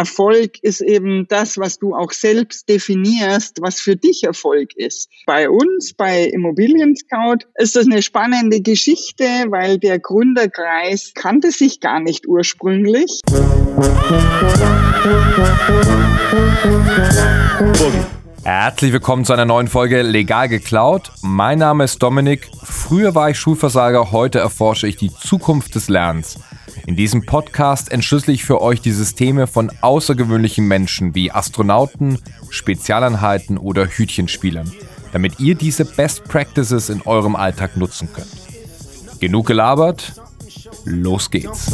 [0.00, 5.10] Erfolg ist eben das, was du auch selbst definierst, was für dich Erfolg ist.
[5.26, 11.80] Bei uns, bei Immobilien Scout, ist das eine spannende Geschichte, weil der Gründerkreis kannte sich
[11.80, 13.20] gar nicht ursprünglich.
[18.42, 21.12] Herzlich willkommen zu einer neuen Folge Legal geklaut.
[21.20, 22.48] Mein Name ist Dominik.
[22.62, 26.38] Früher war ich Schulversager, heute erforsche ich die Zukunft des Lernens.
[26.86, 32.18] In diesem Podcast entschlüssel ich für euch die Systeme von außergewöhnlichen Menschen wie Astronauten,
[32.48, 34.72] Spezialeinheiten oder Hütchenspielern,
[35.12, 38.28] damit ihr diese Best Practices in eurem Alltag nutzen könnt.
[39.20, 40.14] Genug gelabert,
[40.84, 41.66] los geht's.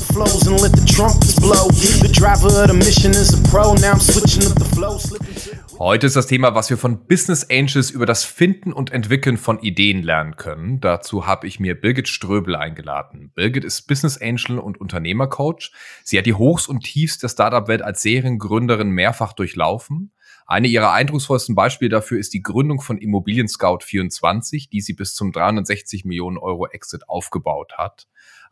[5.79, 9.61] Heute ist das Thema, was wir von Business Angels über das Finden und Entwickeln von
[9.61, 10.81] Ideen lernen können.
[10.81, 13.31] Dazu habe ich mir Birgit Ströbel eingeladen.
[13.35, 15.73] Birgit ist Business Angel und Unternehmercoach.
[16.03, 20.13] Sie hat die Hochs und Tiefs der Startup-Welt als Seriengründerin mehrfach durchlaufen.
[20.47, 25.15] Eine ihrer eindrucksvollsten Beispiele dafür ist die Gründung von Immobilien Scout 24, die sie bis
[25.15, 28.07] zum 360 Millionen Euro Exit aufgebaut hat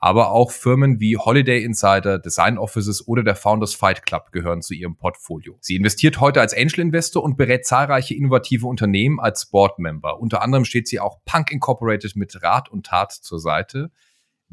[0.05, 4.75] aber auch Firmen wie Holiday Insider, Design Offices oder der Founders Fight Club gehören zu
[4.75, 5.57] ihrem Portfolio.
[5.63, 10.21] Sie investiert heute als Angel Investor und berät zahlreiche innovative Unternehmen als Board Member.
[10.21, 13.91] Unter anderem steht sie auch Punk Incorporated mit Rat und Tat zur Seite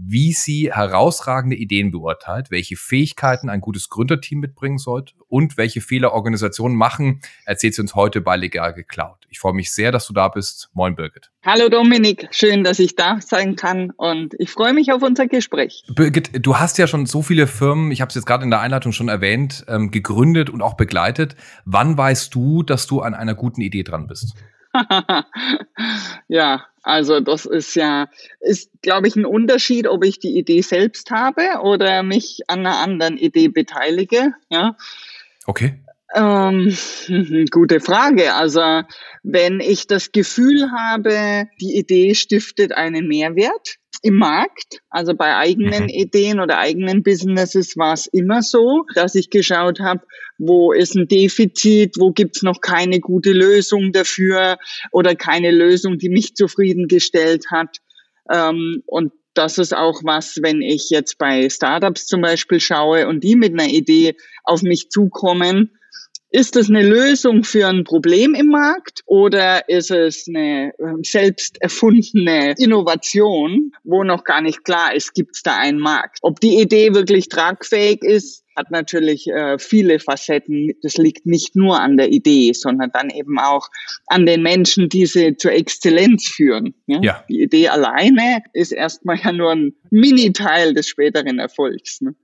[0.07, 6.13] wie sie herausragende Ideen beurteilt, welche Fähigkeiten ein gutes Gründerteam mitbringen sollte und welche Fehler
[6.13, 9.27] Organisationen machen, erzählt sie uns heute bei Legal geklaut.
[9.29, 10.69] Ich freue mich sehr, dass du da bist.
[10.73, 11.31] Moin, Birgit.
[11.45, 15.83] Hallo Dominik, schön, dass ich da sein kann und ich freue mich auf unser Gespräch.
[15.93, 18.61] Birgit, du hast ja schon so viele Firmen, ich habe es jetzt gerade in der
[18.61, 21.35] Einleitung schon erwähnt, ähm, gegründet und auch begleitet.
[21.65, 24.35] Wann weißt du, dass du an einer guten Idee dran bist?
[26.27, 28.07] ja, also das ist ja,
[28.39, 32.77] ist, glaube ich, ein Unterschied, ob ich die Idee selbst habe oder mich an einer
[32.77, 34.33] anderen Idee beteilige.
[34.49, 34.75] Ja.
[35.45, 35.79] Okay.
[36.15, 36.75] Ähm,
[37.51, 38.33] gute Frage.
[38.33, 38.81] Also
[39.23, 44.79] wenn ich das Gefühl habe, die Idee stiftet einen Mehrwert, im Markt.
[44.89, 45.89] Also bei eigenen mhm.
[45.89, 50.01] Ideen oder eigenen Businesses war es immer so, dass ich geschaut habe,
[50.37, 54.57] wo ist ein Defizit, wo gibt's noch keine gute Lösung dafür
[54.91, 57.77] oder keine Lösung, die mich zufriedengestellt hat.
[58.31, 63.23] Ähm, und das ist auch was, wenn ich jetzt bei Startups zum Beispiel schaue und
[63.23, 65.77] die mit einer Idee auf mich zukommen,
[66.31, 71.61] ist es eine Lösung für ein Problem im Markt oder ist es eine ähm, selbst
[71.61, 76.19] erfundene Innovation, wo noch gar nicht klar ist, gibt es da einen Markt?
[76.21, 80.71] Ob die Idee wirklich tragfähig ist, hat natürlich äh, viele Facetten.
[80.81, 83.67] Das liegt nicht nur an der Idee, sondern dann eben auch
[84.07, 86.73] an den Menschen, die sie zur Exzellenz führen.
[86.87, 86.99] Ja?
[87.01, 87.25] ja.
[87.29, 92.01] Die Idee alleine ist erstmal ja nur ein Mini-Teil des späteren Erfolgs.
[92.01, 92.15] Ne?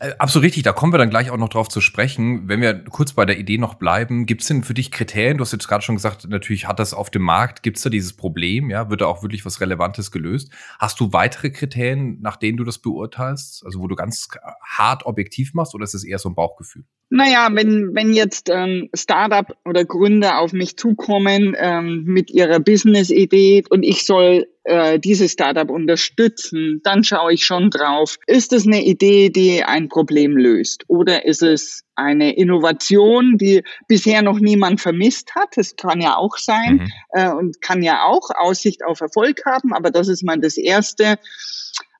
[0.00, 2.48] Äh, absolut richtig, da kommen wir dann gleich auch noch drauf zu sprechen.
[2.48, 5.38] Wenn wir kurz bei der Idee noch bleiben, gibt es denn für dich Kriterien?
[5.38, 7.90] Du hast jetzt gerade schon gesagt, natürlich hat das auf dem Markt, gibt es da
[7.90, 10.50] dieses Problem, ja, wird da auch wirklich was Relevantes gelöst?
[10.78, 13.64] Hast du weitere Kriterien, nach denen du das beurteilst?
[13.64, 14.28] Also wo du ganz
[14.64, 16.84] hart objektiv machst oder ist es eher so ein Bauchgefühl?
[17.10, 23.64] Naja, wenn, wenn jetzt ähm, Startup oder Gründer auf mich zukommen ähm, mit ihrer Business-Idee
[23.68, 28.84] und ich soll äh, dieses Startup unterstützen, dann schaue ich schon drauf, ist es eine
[28.84, 35.34] Idee, die ein Problem löst oder ist es eine Innovation, die bisher noch niemand vermisst
[35.34, 35.56] hat.
[35.56, 36.90] Das kann ja auch sein mhm.
[37.10, 41.18] äh, und kann ja auch Aussicht auf Erfolg haben, aber das ist mal das Erste.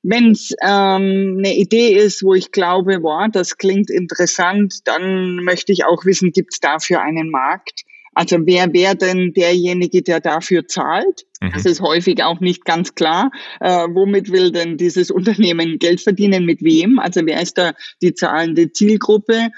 [0.01, 5.71] Wenn es ähm, eine Idee ist, wo ich glaube, boah, das klingt interessant, dann möchte
[5.71, 7.83] ich auch wissen, gibt es dafür einen Markt?
[8.15, 11.25] Also wer wäre denn derjenige, der dafür zahlt?
[11.41, 11.51] Mhm.
[11.53, 13.31] Das ist häufig auch nicht ganz klar.
[13.59, 16.45] Äh, womit will denn dieses Unternehmen Geld verdienen?
[16.45, 16.99] Mit wem?
[16.99, 19.49] Also wer ist da die zahlende Zielgruppe?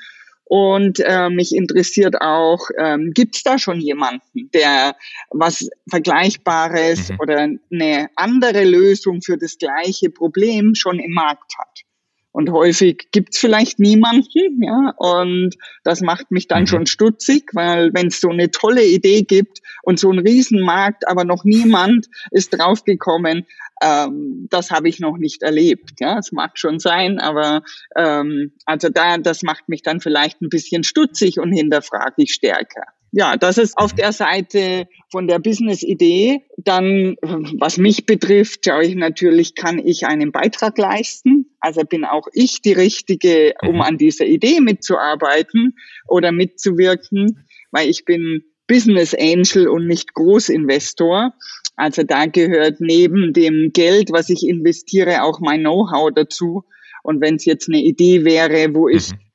[0.47, 4.95] Und äh, mich interessiert auch, ähm, gibt es da schon jemanden, der
[5.31, 7.19] was Vergleichbares mhm.
[7.19, 11.84] oder eine andere Lösung für das gleiche Problem schon im Markt hat?
[12.35, 16.67] Und häufig gibt's vielleicht niemanden, ja, und das macht mich dann mhm.
[16.67, 21.23] schon stutzig, weil wenn es so eine tolle Idee gibt und so ein Riesenmarkt, aber
[21.23, 23.45] noch niemand ist draufgekommen,
[23.81, 26.01] ähm, das habe ich noch nicht erlebt.
[26.01, 27.63] Ja, es mag schon sein, aber
[27.95, 32.83] ähm, also da, das macht mich dann vielleicht ein bisschen stutzig und hinterfrage ich stärker
[33.17, 36.41] ja, das ist auf der Seite von der Business-Idee.
[36.57, 41.44] Dann, was mich betrifft, schaue ich natürlich, kann ich einen Beitrag leisten?
[41.65, 43.81] Also bin auch ich die Richtige, um mhm.
[43.81, 45.75] an dieser Idee mitzuarbeiten
[46.07, 51.33] oder mitzuwirken, weil ich bin Business Angel und nicht Großinvestor.
[51.75, 56.65] Also da gehört neben dem Geld, was ich investiere, auch mein Know-how dazu.
[57.01, 59.25] Und wenn es jetzt eine Idee wäre, wo ich mhm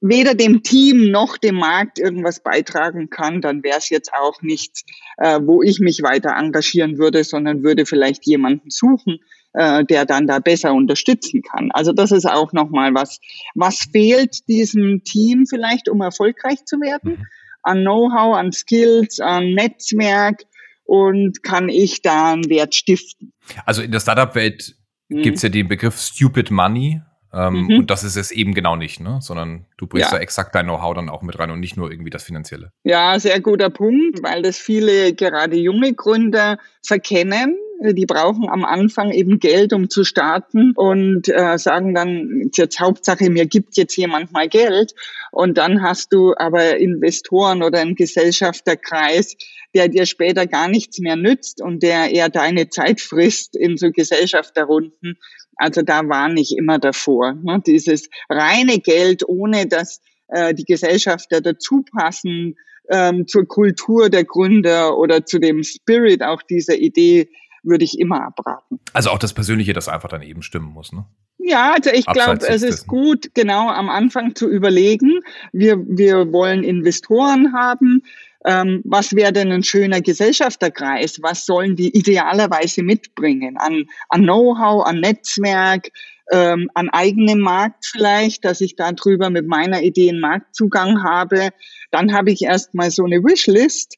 [0.00, 4.84] weder dem Team noch dem Markt irgendwas beitragen kann, dann wäre es jetzt auch nichts,
[5.16, 9.18] äh, wo ich mich weiter engagieren würde, sondern würde vielleicht jemanden suchen,
[9.54, 11.70] äh, der dann da besser unterstützen kann.
[11.72, 13.18] Also das ist auch nochmal was,
[13.54, 17.26] was fehlt diesem Team vielleicht, um erfolgreich zu werden, mhm.
[17.62, 20.42] an Know-how, an Skills, an Netzwerk
[20.84, 23.32] und kann ich da einen Wert stiften.
[23.64, 24.74] Also in der Startup-Welt
[25.08, 25.22] mhm.
[25.22, 27.02] gibt es ja den Begriff Stupid Money.
[27.30, 27.78] Ähm, mhm.
[27.80, 29.18] Und das ist es eben genau nicht, ne?
[29.20, 30.16] sondern du bringst ja.
[30.16, 32.72] da exakt dein Know-how dann auch mit rein und nicht nur irgendwie das Finanzielle.
[32.84, 37.54] Ja, sehr guter Punkt, weil das viele gerade junge Gründer verkennen.
[37.80, 43.30] Die brauchen am Anfang eben Geld, um zu starten und äh, sagen dann, jetzt Hauptsache,
[43.30, 44.94] mir gibt jetzt jemand mal Geld.
[45.30, 49.36] Und dann hast du aber Investoren oder einen Gesellschafterkreis,
[49.74, 53.92] der dir später gar nichts mehr nützt und der eher deine Zeit frisst in so
[53.92, 55.18] Gesellschafterrunden
[55.58, 57.34] also da war nicht immer davor.
[57.34, 57.60] Ne?
[57.66, 62.56] Dieses reine Geld, ohne dass äh, die Gesellschafter dazu passen
[62.88, 67.28] ähm, zur Kultur der Gründer oder zu dem Spirit auch dieser Idee,
[67.68, 68.80] würde ich immer abraten.
[68.92, 71.04] Also auch das Persönliche, das einfach dann eben stimmen muss, ne?
[71.38, 75.20] Ja, also ich glaube, es ist gut, genau am Anfang zu überlegen.
[75.52, 78.02] Wir, wir wollen Investoren haben,
[78.44, 81.20] ähm, was wäre denn ein schöner Gesellschafterkreis?
[81.22, 85.88] Was sollen die idealerweise mitbringen an, an Know-how, an Netzwerk,
[86.30, 91.50] ähm, an eigenem Markt vielleicht, dass ich darüber mit meiner Idee einen Marktzugang habe?
[91.90, 93.97] Dann habe ich erstmal so eine Wishlist.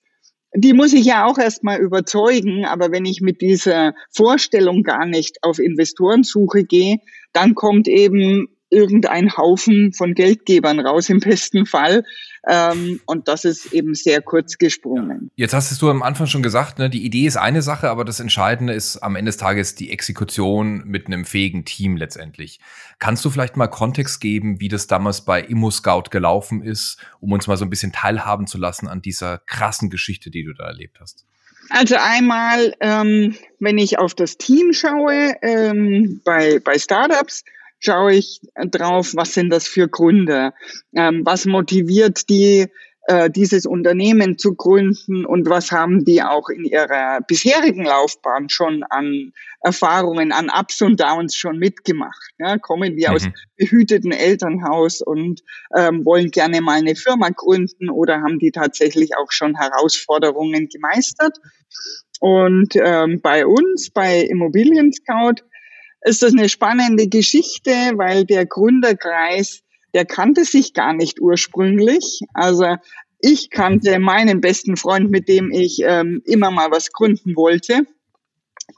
[0.54, 5.42] Die muss ich ja auch erstmal überzeugen, aber wenn ich mit dieser Vorstellung gar nicht
[5.42, 6.98] auf Investorensuche gehe,
[7.32, 12.04] dann kommt eben irgendein Haufen von Geldgebern raus im besten Fall.
[12.48, 15.30] Ähm, und das ist eben sehr kurz gesprungen.
[15.36, 18.18] Jetzt hast du am Anfang schon gesagt, ne, die Idee ist eine Sache, aber das
[18.18, 22.60] Entscheidende ist am Ende des Tages die Exekution mit einem fähigen Team letztendlich.
[22.98, 27.46] Kannst du vielleicht mal Kontext geben, wie das damals bei ImmoScout gelaufen ist, um uns
[27.46, 30.98] mal so ein bisschen teilhaben zu lassen an dieser krassen Geschichte, die du da erlebt
[31.00, 31.26] hast?
[31.68, 37.44] Also einmal, ähm, wenn ich auf das Team schaue ähm, bei, bei Startups,
[37.80, 40.52] schaue ich drauf, was sind das für Gründe,
[40.94, 42.68] ähm, was motiviert die,
[43.06, 48.84] äh, dieses Unternehmen zu gründen und was haben die auch in ihrer bisherigen Laufbahn schon
[48.84, 49.32] an
[49.62, 52.30] Erfahrungen, an Ups und Downs schon mitgemacht.
[52.38, 53.14] Ja, kommen die mhm.
[53.14, 55.40] aus behüteten Elternhaus und
[55.76, 61.38] ähm, wollen gerne mal eine Firma gründen oder haben die tatsächlich auch schon Herausforderungen gemeistert?
[62.20, 65.42] Und ähm, bei uns, bei Immobilien Scout,
[66.02, 69.62] ist das eine spannende Geschichte, weil der Gründerkreis,
[69.94, 72.20] der kannte sich gar nicht ursprünglich.
[72.32, 72.76] Also
[73.20, 77.86] ich kannte meinen besten Freund, mit dem ich ähm, immer mal was gründen wollte.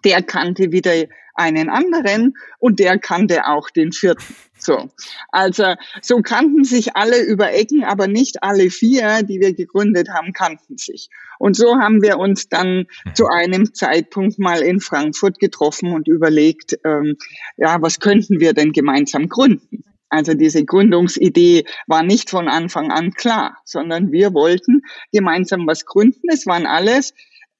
[0.04, 0.92] Der kannte wieder
[1.34, 4.34] einen anderen und der kannte auch den vierten.
[4.58, 4.90] So.
[5.30, 10.32] Also, so kannten sich alle über Ecken, aber nicht alle vier, die wir gegründet haben,
[10.32, 11.08] kannten sich.
[11.38, 13.14] Und so haben wir uns dann mhm.
[13.14, 17.16] zu einem Zeitpunkt mal in Frankfurt getroffen und überlegt, ähm,
[17.56, 19.84] ja, was könnten wir denn gemeinsam gründen?
[20.08, 26.28] Also diese Gründungsidee war nicht von Anfang an klar, sondern wir wollten gemeinsam was gründen.
[26.30, 27.14] Es waren alles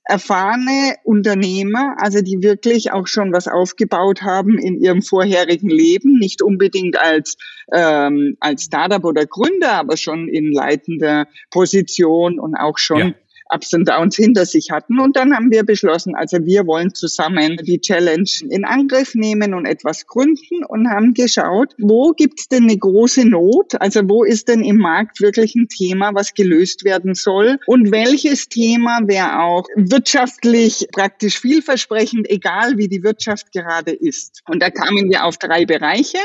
[0.05, 6.43] erfahrene Unternehmer, also die wirklich auch schon was aufgebaut haben in ihrem vorherigen Leben, nicht
[6.43, 7.37] unbedingt als,
[7.73, 13.15] ähm, als Startup oder Gründer, aber schon in leitender Position und auch schon ja.
[13.55, 14.99] Ups und Downs hinter sich hatten.
[15.01, 19.67] Und dann haben wir beschlossen, also wir wollen zusammen die Challenge in Angriff nehmen und
[19.67, 23.81] etwas gründen und haben geschaut, wo gibt's denn eine große Not?
[23.81, 27.59] Also wo ist denn im Markt wirklich ein Thema, was gelöst werden soll?
[27.67, 34.43] Und welches Thema wäre auch wirtschaftlich praktisch vielversprechend, egal wie die Wirtschaft gerade ist?
[34.49, 36.19] Und da kamen wir auf drei Bereiche.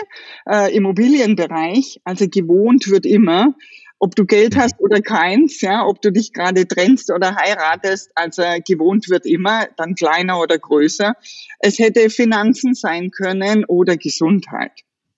[0.49, 3.55] Äh, Immobilienbereich, also gewohnt wird immer
[3.99, 4.59] ob du Geld mhm.
[4.59, 9.67] hast oder keins, ja, ob du dich gerade trennst oder heiratest, also gewohnt wird immer,
[9.77, 11.15] dann kleiner oder größer.
[11.59, 14.71] Es hätte Finanzen sein können oder Gesundheit.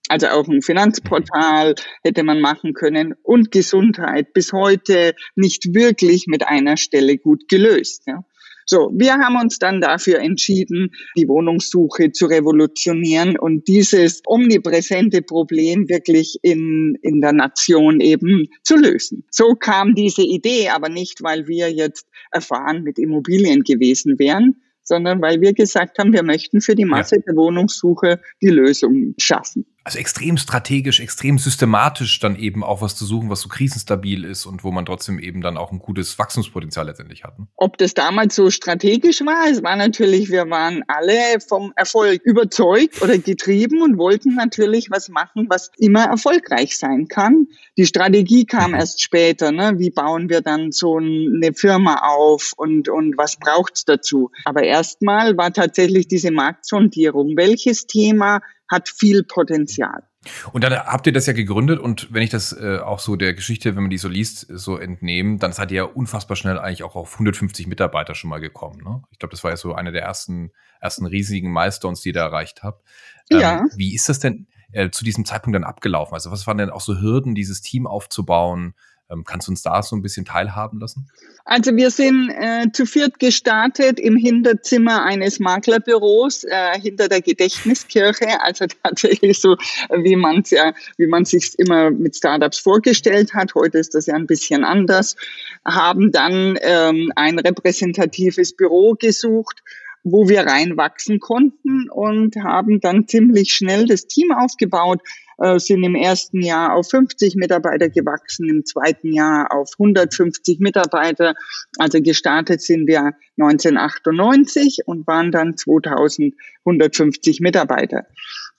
[0.08, 6.48] Also auch ein Finanzportal hätte man machen können und Gesundheit bis heute nicht wirklich mit
[6.48, 8.02] einer Stelle gut gelöst.
[8.06, 8.24] Ja.
[8.66, 15.88] So, wir haben uns dann dafür entschieden, die Wohnungssuche zu revolutionieren und dieses omnipräsente Problem
[15.88, 19.24] wirklich in, in der Nation eben zu lösen.
[19.30, 25.22] So kam diese Idee, aber nicht, weil wir jetzt erfahren mit Immobilien gewesen wären, sondern
[25.22, 27.22] weil wir gesagt haben, wir möchten für die Masse ja.
[27.26, 29.66] der Wohnungssuche die Lösung schaffen.
[29.82, 34.44] Also extrem strategisch, extrem systematisch dann eben auch was zu suchen, was so krisenstabil ist
[34.44, 37.38] und wo man trotzdem eben dann auch ein gutes Wachstumspotenzial letztendlich hat.
[37.38, 37.46] Ne?
[37.56, 43.00] Ob das damals so strategisch war, es war natürlich, wir waren alle vom Erfolg überzeugt
[43.00, 47.46] oder getrieben und wollten natürlich was machen, was immer erfolgreich sein kann.
[47.78, 48.78] Die Strategie kam mhm.
[48.78, 49.74] erst später, ne?
[49.78, 54.30] wie bauen wir dann so eine Firma auf und, und was braucht's dazu.
[54.44, 57.36] Aber erstmal war tatsächlich diese Marktsondierung.
[57.36, 58.40] Welches Thema
[58.70, 60.04] hat viel Potenzial.
[60.52, 63.34] Und dann habt ihr das ja gegründet und wenn ich das äh, auch so der
[63.34, 66.82] Geschichte, wenn man die so liest, so entnehmen, dann seid ihr ja unfassbar schnell eigentlich
[66.82, 68.82] auch auf 150 Mitarbeiter schon mal gekommen.
[68.84, 69.02] Ne?
[69.10, 72.26] Ich glaube, das war ja so eine der ersten, ersten riesigen Milestones, die ihr da
[72.26, 72.86] erreicht habt.
[73.30, 73.64] Ähm, ja.
[73.76, 76.14] Wie ist das denn äh, zu diesem Zeitpunkt dann abgelaufen?
[76.14, 78.74] Also was waren denn auch so Hürden, dieses Team aufzubauen?
[79.10, 81.08] Ähm, kannst du uns da so ein bisschen teilhaben lassen?
[81.44, 88.40] Also wir sind äh, zu viert gestartet im Hinterzimmer eines Maklerbüros äh, hinter der Gedächtniskirche.
[88.40, 89.56] Also tatsächlich so,
[90.02, 93.54] wie man es ja, wie man sich immer mit Startups vorgestellt hat.
[93.54, 95.16] Heute ist das ja ein bisschen anders.
[95.64, 99.62] Haben dann ähm, ein repräsentatives Büro gesucht
[100.02, 105.00] wo wir reinwachsen konnten und haben dann ziemlich schnell das Team aufgebaut,
[105.38, 111.34] äh, sind im ersten Jahr auf 50 Mitarbeiter gewachsen, im zweiten Jahr auf 150 Mitarbeiter.
[111.78, 118.06] Also gestartet sind wir 1998 und waren dann 2150 Mitarbeiter.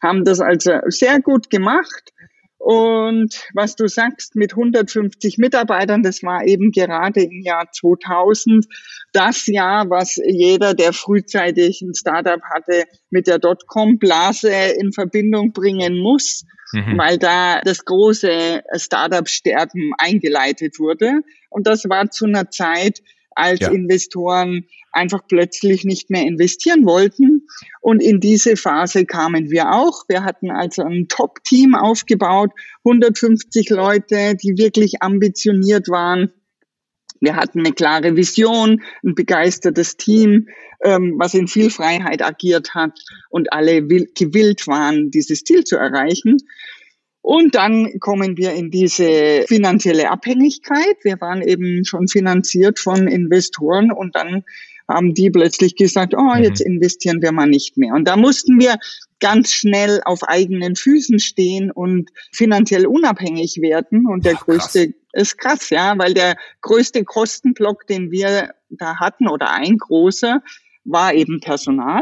[0.01, 2.13] Haben das also sehr gut gemacht.
[2.63, 8.67] Und was du sagst mit 150 Mitarbeitern, das war eben gerade im Jahr 2000
[9.13, 15.97] das Jahr, was jeder, der frühzeitig ein Startup hatte, mit der Dotcom-Blase in Verbindung bringen
[15.97, 16.97] muss mhm.
[16.97, 21.21] weil da das große Startup-Sterben eingeleitet wurde.
[21.49, 23.01] Und das war zu einer Zeit,
[23.35, 23.71] als ja.
[23.71, 27.47] Investoren einfach plötzlich nicht mehr investieren wollten.
[27.81, 30.03] Und in diese Phase kamen wir auch.
[30.07, 32.51] Wir hatten also ein Top-Team aufgebaut,
[32.83, 36.31] 150 Leute, die wirklich ambitioniert waren.
[37.19, 40.47] Wir hatten eine klare Vision, ein begeistertes Team,
[40.83, 46.37] ähm, was in viel Freiheit agiert hat und alle gewillt waren, dieses Ziel zu erreichen.
[47.21, 50.97] Und dann kommen wir in diese finanzielle Abhängigkeit.
[51.03, 54.43] Wir waren eben schon finanziert von Investoren und dann
[54.93, 56.43] haben die plötzlich gesagt, oh, mhm.
[56.43, 57.93] jetzt investieren wir mal nicht mehr.
[57.93, 58.77] Und da mussten wir
[59.19, 64.07] ganz schnell auf eigenen Füßen stehen und finanziell unabhängig werden.
[64.07, 64.95] Und der Ach, größte krass.
[65.13, 70.41] ist krass, ja, weil der größte Kostenblock, den wir da hatten oder ein großer,
[70.83, 72.01] war eben Personal.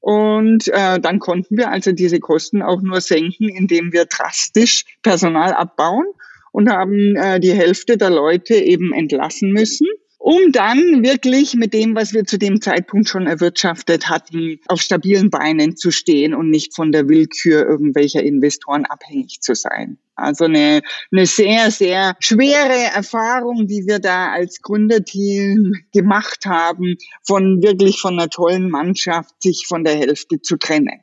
[0.00, 5.52] Und äh, dann konnten wir also diese Kosten auch nur senken, indem wir drastisch Personal
[5.52, 6.06] abbauen
[6.52, 9.86] und haben äh, die Hälfte der Leute eben entlassen müssen
[10.18, 15.30] um dann wirklich mit dem, was wir zu dem Zeitpunkt schon erwirtschaftet hatten, auf stabilen
[15.30, 19.98] Beinen zu stehen und nicht von der Willkür irgendwelcher Investoren abhängig zu sein.
[20.16, 20.82] Also eine,
[21.12, 28.18] eine sehr, sehr schwere Erfahrung, die wir da als Gründerteam gemacht haben, von wirklich von
[28.18, 31.00] einer tollen Mannschaft sich von der Hälfte zu trennen.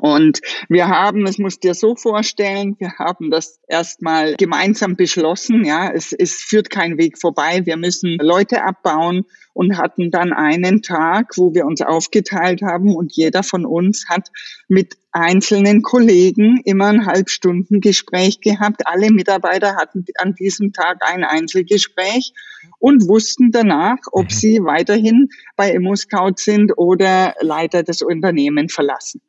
[0.00, 5.90] Und wir haben, es musst dir so vorstellen, wir haben das erstmal gemeinsam beschlossen, ja,
[5.90, 11.36] es, es führt kein Weg vorbei, wir müssen Leute abbauen und hatten dann einen Tag,
[11.36, 14.30] wo wir uns aufgeteilt haben und jeder von uns hat
[14.68, 18.82] mit einzelnen Kollegen immer ein Halbstundengespräch gehabt.
[18.86, 22.32] Alle Mitarbeiter hatten an diesem Tag ein Einzelgespräch
[22.80, 24.30] und wussten danach, ob mhm.
[24.30, 29.20] sie weiterhin bei ImmoScout sind oder Leiter des Unternehmens verlassen.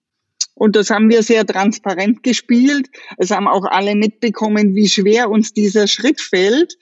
[0.55, 2.89] Und das haben wir sehr transparent gespielt.
[3.17, 6.75] Es haben auch alle mitbekommen, wie schwer uns dieser Schritt fällt.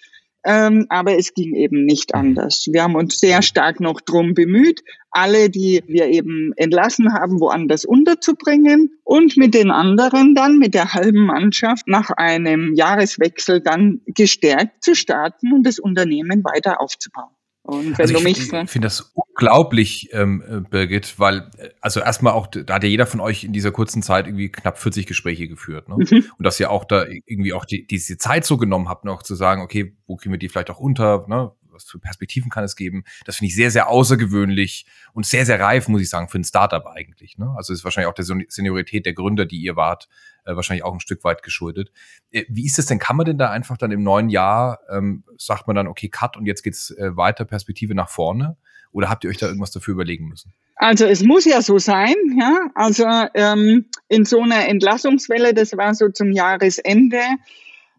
[0.45, 2.67] Ähm, aber es ging eben nicht anders.
[2.69, 7.85] Wir haben uns sehr stark noch drum bemüht, alle, die wir eben entlassen haben, woanders
[7.85, 14.83] unterzubringen und mit den anderen dann, mit der halben Mannschaft, nach einem Jahreswechsel dann gestärkt
[14.83, 17.31] zu starten und das Unternehmen weiter aufzubauen.
[17.63, 22.01] Und wenn also du mich ich finde das unglaublich, ähm, äh, Birgit, weil, äh, also
[22.01, 25.07] erstmal auch, da hat ja jeder von euch in dieser kurzen Zeit irgendwie knapp 40
[25.07, 25.87] Gespräche geführt.
[25.87, 25.95] Ne?
[25.95, 26.25] Mhm.
[26.37, 29.35] Und dass ihr auch da irgendwie auch die, diese Zeit so genommen habt, noch zu
[29.35, 31.51] sagen, okay, wo kriegen wir die vielleicht auch unter, ne?
[31.83, 33.03] Was für Perspektiven kann es geben?
[33.25, 36.43] Das finde ich sehr, sehr außergewöhnlich und sehr, sehr reif, muss ich sagen, für ein
[36.43, 37.37] Startup eigentlich.
[37.37, 37.53] Ne?
[37.55, 40.09] Also ist wahrscheinlich auch der Seniorität der Gründer, die ihr wart,
[40.45, 41.91] äh, wahrscheinlich auch ein Stück weit geschuldet.
[42.31, 42.99] Äh, wie ist es denn?
[42.99, 46.37] Kann man denn da einfach dann im neuen Jahr, ähm, sagt man dann, okay, Cut
[46.37, 48.57] und jetzt geht's äh, weiter, Perspektive nach vorne?
[48.91, 50.53] Oder habt ihr euch da irgendwas dafür überlegen müssen?
[50.75, 52.67] Also es muss ja so sein, ja.
[52.75, 57.21] Also ähm, in so einer Entlassungswelle, das war so zum Jahresende,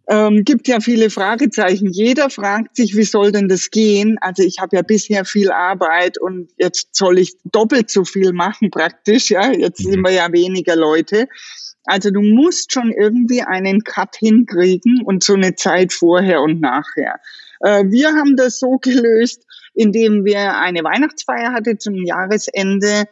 [0.06, 1.88] ähm, gibt ja viele Fragezeichen.
[1.90, 4.18] Jeder fragt sich, wie soll denn das gehen?
[4.20, 8.70] Also ich habe ja bisher viel Arbeit und jetzt soll ich doppelt so viel machen
[8.70, 9.30] praktisch.
[9.30, 9.90] Ja, jetzt mhm.
[9.90, 11.26] sind wir ja weniger Leute.
[11.84, 17.20] Also du musst schon irgendwie einen Cut hinkriegen und so eine Zeit vorher und nachher.
[17.60, 19.44] Äh, wir haben das so gelöst,
[19.74, 23.04] indem wir eine Weihnachtsfeier hatte zum Jahresende,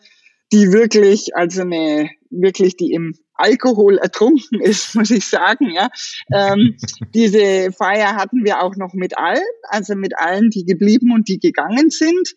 [0.53, 5.71] die wirklich, also eine, wirklich die im Alkohol ertrunken ist, muss ich sagen.
[5.71, 5.89] Ja.
[6.33, 6.77] Ähm,
[7.15, 11.39] diese Feier hatten wir auch noch mit allen, also mit allen, die geblieben und die
[11.39, 12.37] gegangen sind.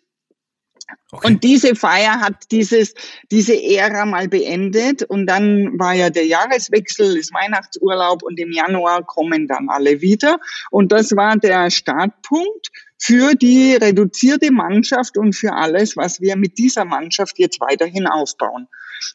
[1.10, 1.26] Okay.
[1.26, 2.94] Und diese Feier hat dieses,
[3.30, 9.04] diese Ära mal beendet und dann war ja der Jahreswechsel, ist Weihnachtsurlaub und im Januar
[9.04, 10.38] kommen dann alle wieder.
[10.70, 16.58] Und das war der Startpunkt für die reduzierte Mannschaft und für alles, was wir mit
[16.58, 18.68] dieser Mannschaft jetzt weiterhin aufbauen.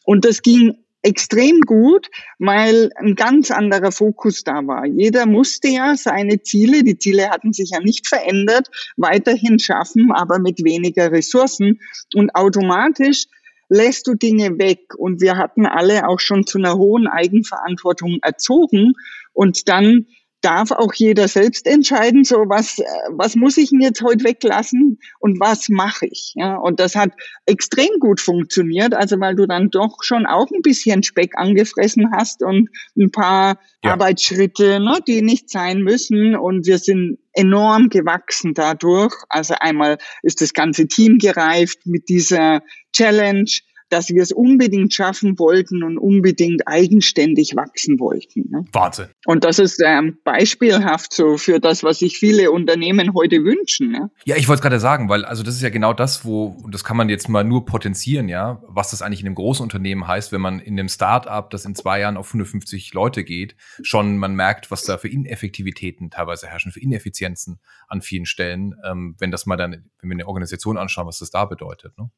[0.03, 4.86] Und das ging extrem gut, weil ein ganz anderer Fokus da war.
[4.86, 8.67] Jeder musste ja seine Ziele, die Ziele hatten sich ja nicht verändert,
[8.98, 11.79] weiterhin schaffen, aber mit weniger Ressourcen
[12.13, 13.25] und automatisch
[13.70, 14.93] lässt du Dinge weg.
[14.98, 18.93] Und wir hatten alle auch schon zu einer hohen Eigenverantwortung erzogen
[19.34, 20.05] und dann
[20.41, 25.00] darf auch jeder selbst entscheiden, so was, äh, was muss ich denn jetzt heute weglassen
[25.19, 26.33] und was mache ich.
[26.36, 27.12] Ja, und das hat
[27.45, 32.43] extrem gut funktioniert, also weil du dann doch schon auch ein bisschen Speck angefressen hast
[32.43, 33.91] und ein paar ja.
[33.91, 36.36] Arbeitsschritte, ne, die nicht sein müssen.
[36.36, 39.13] Und wir sind enorm gewachsen dadurch.
[39.29, 42.62] Also einmal ist das ganze Team gereift mit dieser
[42.93, 43.50] Challenge
[43.91, 48.50] dass wir es unbedingt schaffen wollten und unbedingt eigenständig wachsen wollten.
[48.50, 48.65] Ne?
[48.71, 49.07] Wahnsinn.
[49.25, 53.91] Und das ist ähm, beispielhaft so für das, was sich viele Unternehmen heute wünschen.
[53.91, 54.10] Ne?
[54.24, 56.74] Ja, ich wollte es gerade sagen, weil also das ist ja genau das, wo, und
[56.74, 60.07] das kann man jetzt mal nur potenzieren, ja, was das eigentlich in einem großen Unternehmen
[60.07, 64.17] heißt, wenn man in einem Start-up, das in zwei Jahren auf 150 Leute geht, schon
[64.17, 69.31] man merkt, was da für Ineffektivitäten teilweise herrschen, für Ineffizienzen an vielen Stellen, ähm, wenn
[69.31, 71.98] das mal dann, wenn wir eine Organisation anschauen, was das da bedeutet.
[71.98, 72.10] Ne?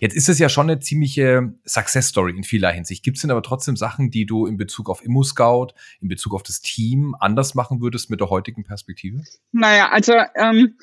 [0.00, 3.02] Jetzt ist es ja schon eine ziemlich ziemliche Success Story in vieler Hinsicht.
[3.02, 5.68] Gibt es denn aber trotzdem Sachen, die du in Bezug auf ImmoScout,
[6.00, 9.22] in Bezug auf das Team anders machen würdest mit der heutigen Perspektive?
[9.52, 10.76] Naja, also ähm,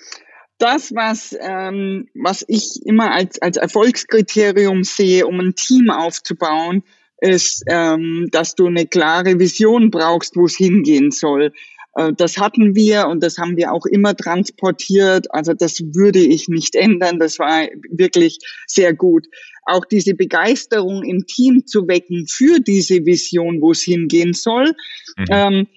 [0.57, 6.83] das, was, ähm, was ich immer als, als Erfolgskriterium sehe, um ein Team aufzubauen,
[7.21, 11.53] ist, ähm, dass du eine klare Vision brauchst, wo es hingehen soll.
[11.95, 15.27] Äh, das hatten wir und das haben wir auch immer transportiert.
[15.33, 17.19] Also das würde ich nicht ändern.
[17.19, 19.27] Das war wirklich sehr gut.
[19.65, 24.73] Auch diese Begeisterung im Team zu wecken für diese Vision, wo es hingehen soll.
[25.17, 25.25] Mhm.
[25.31, 25.67] Ähm,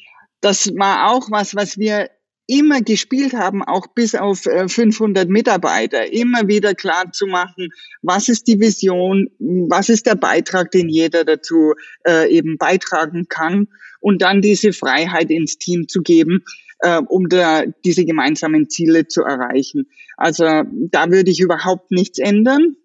[0.41, 2.11] das war auch was, was wir
[2.49, 7.69] immer gespielt haben, auch bis auf 500 äh, Mitarbeiter, immer wieder klar zu machen,
[8.03, 11.75] was ist die Vision, was ist der Beitrag, den jeder dazu
[12.07, 13.69] äh, eben beitragen kann
[14.01, 16.43] und dann diese Freiheit ins Team zu geben,
[16.81, 19.87] äh, um da diese gemeinsamen Ziele zu erreichen.
[20.17, 22.77] Also da würde ich überhaupt nichts ändern.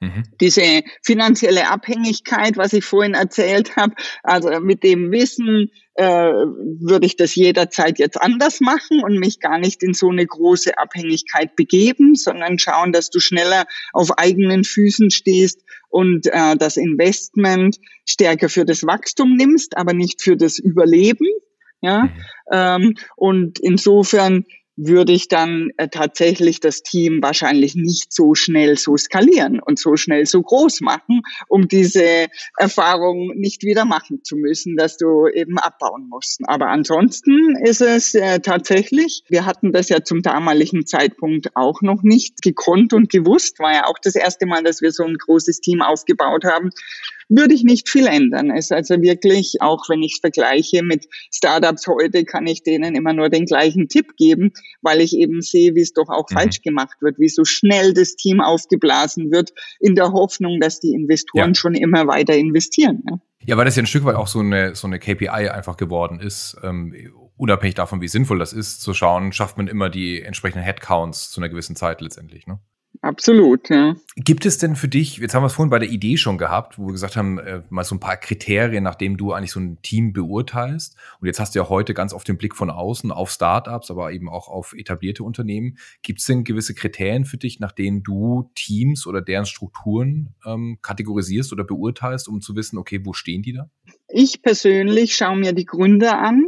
[0.00, 0.22] Mhm.
[0.40, 7.16] Diese finanzielle Abhängigkeit, was ich vorhin erzählt habe, also mit dem Wissen äh, würde ich
[7.16, 12.14] das jederzeit jetzt anders machen und mich gar nicht in so eine große Abhängigkeit begeben,
[12.14, 18.64] sondern schauen, dass du schneller auf eigenen Füßen stehst und äh, das Investment stärker für
[18.64, 21.26] das Wachstum nimmst, aber nicht für das Überleben.
[21.80, 22.10] Ja, mhm.
[22.52, 24.44] ähm, und insofern
[24.78, 29.96] würde ich dann äh, tatsächlich das Team wahrscheinlich nicht so schnell so skalieren und so
[29.96, 35.58] schnell so groß machen, um diese Erfahrung nicht wieder machen zu müssen, dass du eben
[35.58, 36.40] abbauen musst.
[36.46, 42.04] Aber ansonsten ist es äh, tatsächlich, wir hatten das ja zum damaligen Zeitpunkt auch noch
[42.04, 45.60] nicht gekonnt und gewusst, war ja auch das erste Mal, dass wir so ein großes
[45.60, 46.70] Team aufgebaut haben
[47.28, 48.50] würde ich nicht viel ändern.
[48.50, 52.94] Es ist also wirklich, auch wenn ich es vergleiche mit Startups heute, kann ich denen
[52.94, 56.34] immer nur den gleichen Tipp geben, weil ich eben sehe, wie es doch auch mhm.
[56.34, 60.92] falsch gemacht wird, wie so schnell das Team aufgeblasen wird, in der Hoffnung, dass die
[60.92, 61.54] Investoren ja.
[61.54, 63.02] schon immer weiter investieren.
[63.08, 63.18] Ja.
[63.46, 66.20] ja, weil das ja ein Stück weit auch so eine, so eine KPI einfach geworden
[66.20, 66.56] ist.
[66.62, 66.94] Ähm,
[67.36, 71.40] unabhängig davon, wie sinnvoll das ist, zu schauen, schafft man immer die entsprechenden Headcounts zu
[71.40, 72.46] einer gewissen Zeit letztendlich.
[72.46, 72.58] Ne?
[73.00, 73.94] Absolut, ja.
[74.16, 76.78] Gibt es denn für dich, jetzt haben wir es vorhin bei der Idee schon gehabt,
[76.78, 79.80] wo wir gesagt haben, äh, mal so ein paar Kriterien, nachdem du eigentlich so ein
[79.82, 80.96] Team beurteilst.
[81.20, 84.12] Und jetzt hast du ja heute ganz auf den Blick von außen auf Startups, aber
[84.12, 85.78] eben auch auf etablierte Unternehmen.
[86.02, 90.78] Gibt es denn gewisse Kriterien für dich, nach denen du Teams oder deren Strukturen ähm,
[90.82, 93.70] kategorisierst oder beurteilst, um zu wissen, okay, wo stehen die da?
[94.08, 96.47] Ich persönlich schaue mir die Gründer an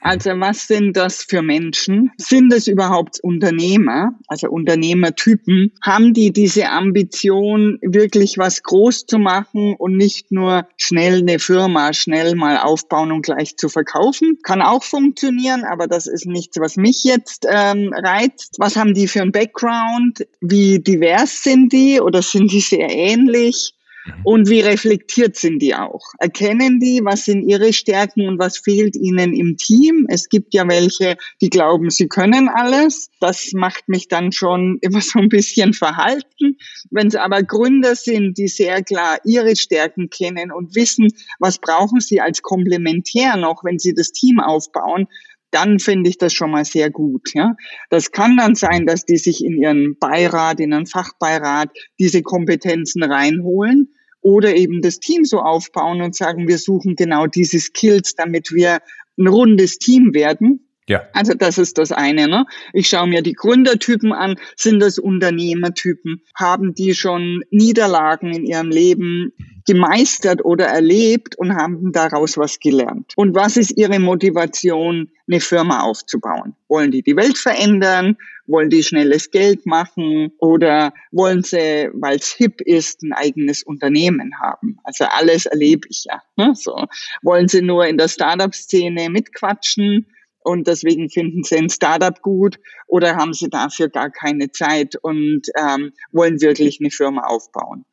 [0.00, 2.12] also was sind das für Menschen?
[2.16, 5.72] Sind es überhaupt Unternehmer, also Unternehmertypen?
[5.82, 11.92] Haben die diese Ambition, wirklich was groß zu machen und nicht nur schnell eine Firma
[11.92, 14.38] schnell mal aufbauen und gleich zu verkaufen?
[14.42, 18.56] Kann auch funktionieren, aber das ist nichts, was mich jetzt ähm, reizt.
[18.58, 20.26] Was haben die für ein Background?
[20.40, 23.75] Wie divers sind die oder sind die sehr ähnlich?
[24.06, 24.12] Mhm.
[24.24, 26.02] Und wie reflektiert sind die auch?
[26.18, 30.06] Erkennen die, was sind ihre Stärken und was fehlt ihnen im Team?
[30.08, 33.10] Es gibt ja welche, die glauben, sie können alles.
[33.20, 36.56] Das macht mich dann schon immer so ein bisschen verhalten.
[36.90, 42.00] Wenn es aber Gründer sind, die sehr klar ihre Stärken kennen und wissen, was brauchen
[42.00, 45.08] sie als Komplementär noch, wenn sie das Team aufbauen,
[45.50, 47.32] dann finde ich das schon mal sehr gut.
[47.34, 47.56] Ja.
[47.88, 53.02] Das kann dann sein, dass die sich in ihren Beirat, in ihren Fachbeirat diese Kompetenzen
[53.02, 53.95] reinholen
[54.26, 58.80] oder eben das Team so aufbauen und sagen, wir suchen genau diese Skills, damit wir
[59.16, 60.68] ein rundes Team werden.
[60.88, 61.04] Ja.
[61.12, 62.26] Also das ist das eine.
[62.26, 62.44] Ne?
[62.72, 64.34] Ich schaue mir die Gründertypen an.
[64.56, 66.22] Sind das Unternehmertypen?
[66.34, 69.32] Haben die schon Niederlagen in ihrem Leben
[69.66, 73.12] gemeistert oder erlebt und haben daraus was gelernt?
[73.16, 76.54] Und was ist ihre Motivation, eine Firma aufzubauen?
[76.68, 78.16] Wollen die die Welt verändern?
[78.46, 80.32] Wollen die schnelles Geld machen?
[80.38, 84.78] Oder wollen sie, weil es hip ist, ein eigenes Unternehmen haben?
[84.84, 86.22] Also alles erlebe ich ja.
[86.36, 86.54] Ne?
[86.54, 86.86] So.
[87.22, 90.06] Wollen sie nur in der Startup-Szene mitquatschen?
[90.46, 95.42] und deswegen finden sie ein Startup gut oder haben sie dafür gar keine Zeit und
[95.58, 97.84] ähm, wollen wirklich eine Firma aufbauen.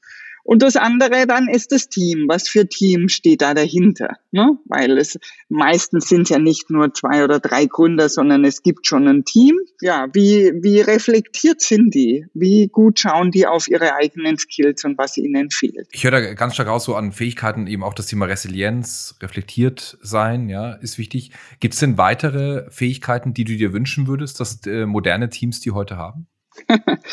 [0.43, 2.25] Und das andere dann ist das Team.
[2.27, 4.17] Was für Team steht da dahinter?
[4.32, 4.58] Ne?
[4.65, 5.17] Weil es
[5.49, 9.58] meistens sind ja nicht nur zwei oder drei Gründer, sondern es gibt schon ein Team.
[9.82, 12.25] Ja, wie, wie reflektiert sind die?
[12.34, 15.88] Wie gut schauen die auf ihre eigenen Skills und was ihnen fehlt?
[15.91, 19.97] Ich höre da ganz stark raus so an Fähigkeiten eben auch das Thema Resilienz, reflektiert
[20.01, 21.32] sein, ja, ist wichtig.
[21.62, 25.71] Gibt es denn weitere Fähigkeiten, die du dir wünschen würdest, dass äh, moderne Teams die
[25.71, 26.27] heute haben?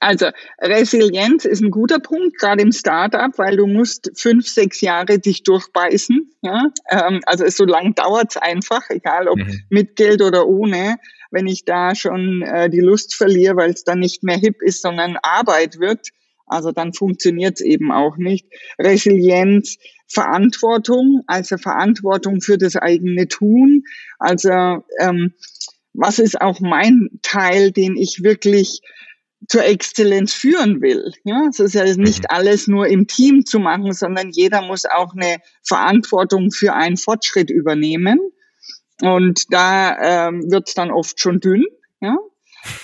[0.00, 0.26] Also
[0.60, 5.42] Resilienz ist ein guter Punkt, gerade im Startup, weil du musst fünf, sechs Jahre dich
[5.42, 6.30] durchbeißen.
[6.42, 6.70] Ja?
[6.90, 9.62] Ähm, also so lang dauert es einfach, egal ob mhm.
[9.70, 10.96] mit Geld oder ohne.
[11.30, 14.82] Wenn ich da schon äh, die Lust verliere, weil es dann nicht mehr hip ist,
[14.82, 16.10] sondern Arbeit wird,
[16.46, 18.46] also dann funktioniert es eben auch nicht.
[18.78, 19.76] Resilienz,
[20.08, 23.82] Verantwortung, also Verantwortung für das eigene Tun.
[24.18, 24.50] Also
[25.00, 25.34] ähm,
[25.96, 28.80] was ist auch mein Teil, den ich wirklich
[29.48, 31.12] zur Exzellenz führen will.
[31.24, 32.28] Ja, es ist ja nicht mhm.
[32.28, 37.50] alles nur im Team zu machen, sondern jeder muss auch eine Verantwortung für einen Fortschritt
[37.50, 38.18] übernehmen.
[39.02, 41.64] Und da ähm, wird es dann oft schon dünn.
[42.00, 42.16] Ja?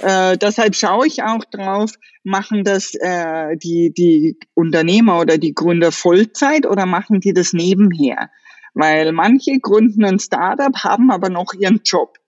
[0.01, 5.91] Äh, deshalb schaue ich auch drauf, machen das äh, die, die Unternehmer oder die Gründer
[5.91, 8.31] Vollzeit oder machen die das nebenher?
[8.75, 12.19] Weil manche gründen ein Startup, haben aber noch ihren Job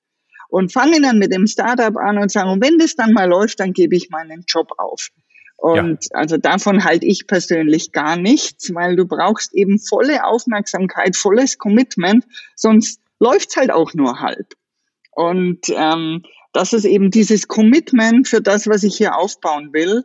[0.55, 3.73] und fangen dann mit dem Startup an und sagen, wenn das dann mal läuft, dann
[3.73, 5.09] gebe ich meinen Job auf.
[5.57, 6.11] Und ja.
[6.13, 12.25] also davon halte ich persönlich gar nichts, weil du brauchst eben volle Aufmerksamkeit, volles Commitment,
[12.55, 14.55] sonst läuft's halt auch nur halb.
[15.11, 20.05] Und ähm, das ist eben dieses Commitment für das, was ich hier aufbauen will.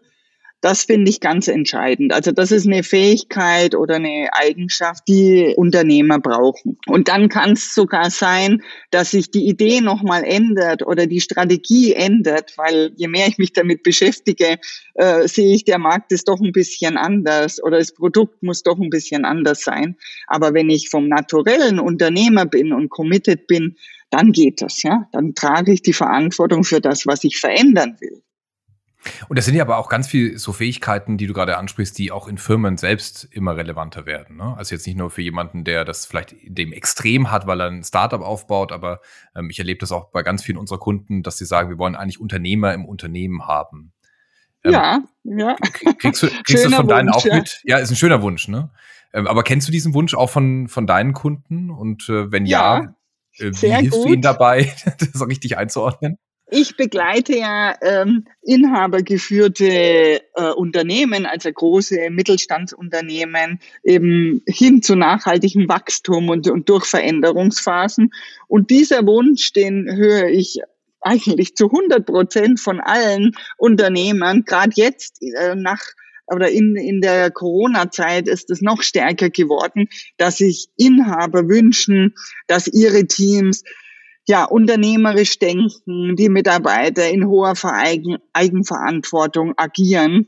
[0.62, 2.13] Das finde ich ganz entscheidend.
[2.13, 6.78] Also das ist eine Fähigkeit oder eine Eigenschaft, die Unternehmer brauchen.
[6.86, 11.93] Und dann kann es sogar sein, dass sich die Idee nochmal ändert oder die Strategie
[11.93, 14.58] ändert, weil je mehr ich mich damit beschäftige,
[14.95, 18.80] äh, sehe ich, der Markt ist doch ein bisschen anders oder das Produkt muss doch
[18.80, 19.95] ein bisschen anders sein.
[20.28, 23.78] Aber wenn ich vom naturellen Unternehmer bin und committed bin,
[24.10, 25.08] dann geht das, ja.
[25.13, 28.22] Dann trage ich die Verantwortung für das, was ich verändern will.
[29.30, 32.12] Und das sind ja aber auch ganz viele so Fähigkeiten, die du gerade ansprichst, die
[32.12, 34.38] auch in Firmen selbst immer relevanter werden.
[34.38, 34.56] Ne?
[34.58, 37.84] Also jetzt nicht nur für jemanden, der das vielleicht dem Extrem hat, weil er ein
[37.84, 39.00] Startup aufbaut, aber
[39.36, 41.96] ähm, ich erlebe das auch bei ganz vielen unserer Kunden, dass sie sagen, wir wollen
[41.96, 43.94] eigentlich Unternehmer im Unternehmen haben.
[44.64, 45.56] Ähm, ja, ja.
[46.00, 47.36] Kriegst du, kriegst du von deinen Wunsch, auch ja.
[47.36, 47.62] mit?
[47.64, 48.70] Ja, ist ein schöner Wunsch, ne?
[49.14, 51.70] Ähm, aber kennst du diesen Wunsch auch von, von deinen Kunden?
[51.70, 52.80] Und äh, wenn ja,
[53.34, 54.08] ja äh, wie hilfst gut.
[54.08, 56.18] du ihnen dabei, das richtig einzuordnen?
[56.52, 66.30] Ich begleite ja ähm, inhabergeführte äh, Unternehmen, also große Mittelstandsunternehmen, eben hin zu nachhaltigem Wachstum
[66.30, 68.12] und, und durch Veränderungsphasen.
[68.48, 70.60] Und dieser Wunsch, den höre ich
[71.02, 75.82] eigentlich zu 100 Prozent von allen Unternehmern, gerade jetzt äh, nach
[76.32, 82.14] oder in, in der Corona-Zeit ist es noch stärker geworden, dass sich Inhaber wünschen,
[82.48, 83.64] dass ihre Teams
[84.30, 87.56] ja, unternehmerisch denken, die Mitarbeiter in hoher
[88.34, 90.28] Eigenverantwortung agieren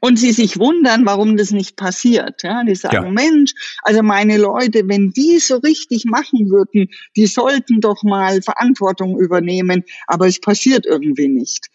[0.00, 2.42] und sie sich wundern, warum das nicht passiert.
[2.42, 3.10] Ja, die sagen, ja.
[3.10, 9.20] Mensch, also meine Leute, wenn die so richtig machen würden, die sollten doch mal Verantwortung
[9.20, 11.68] übernehmen, aber es passiert irgendwie nicht.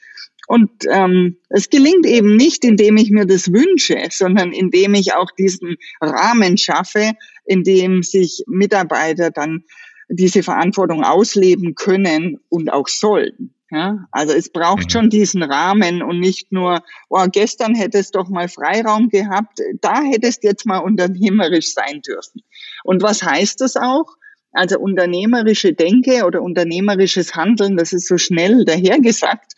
[0.48, 5.32] Und ähm, es gelingt eben nicht, indem ich mir das wünsche, sondern indem ich auch
[5.32, 7.14] diesen Rahmen schaffe,
[7.46, 9.64] in dem sich Mitarbeiter dann
[10.12, 13.54] diese Verantwortung ausleben können und auch sollen.
[13.74, 14.90] Ja, also es braucht mhm.
[14.90, 20.44] schon diesen Rahmen und nicht nur, oh, gestern hättest doch mal Freiraum gehabt, da hättest
[20.44, 22.42] jetzt mal unternehmerisch sein dürfen.
[22.84, 24.18] Und was heißt das auch?
[24.52, 29.54] Also unternehmerische Denke oder unternehmerisches Handeln, das ist so schnell dahergesagt.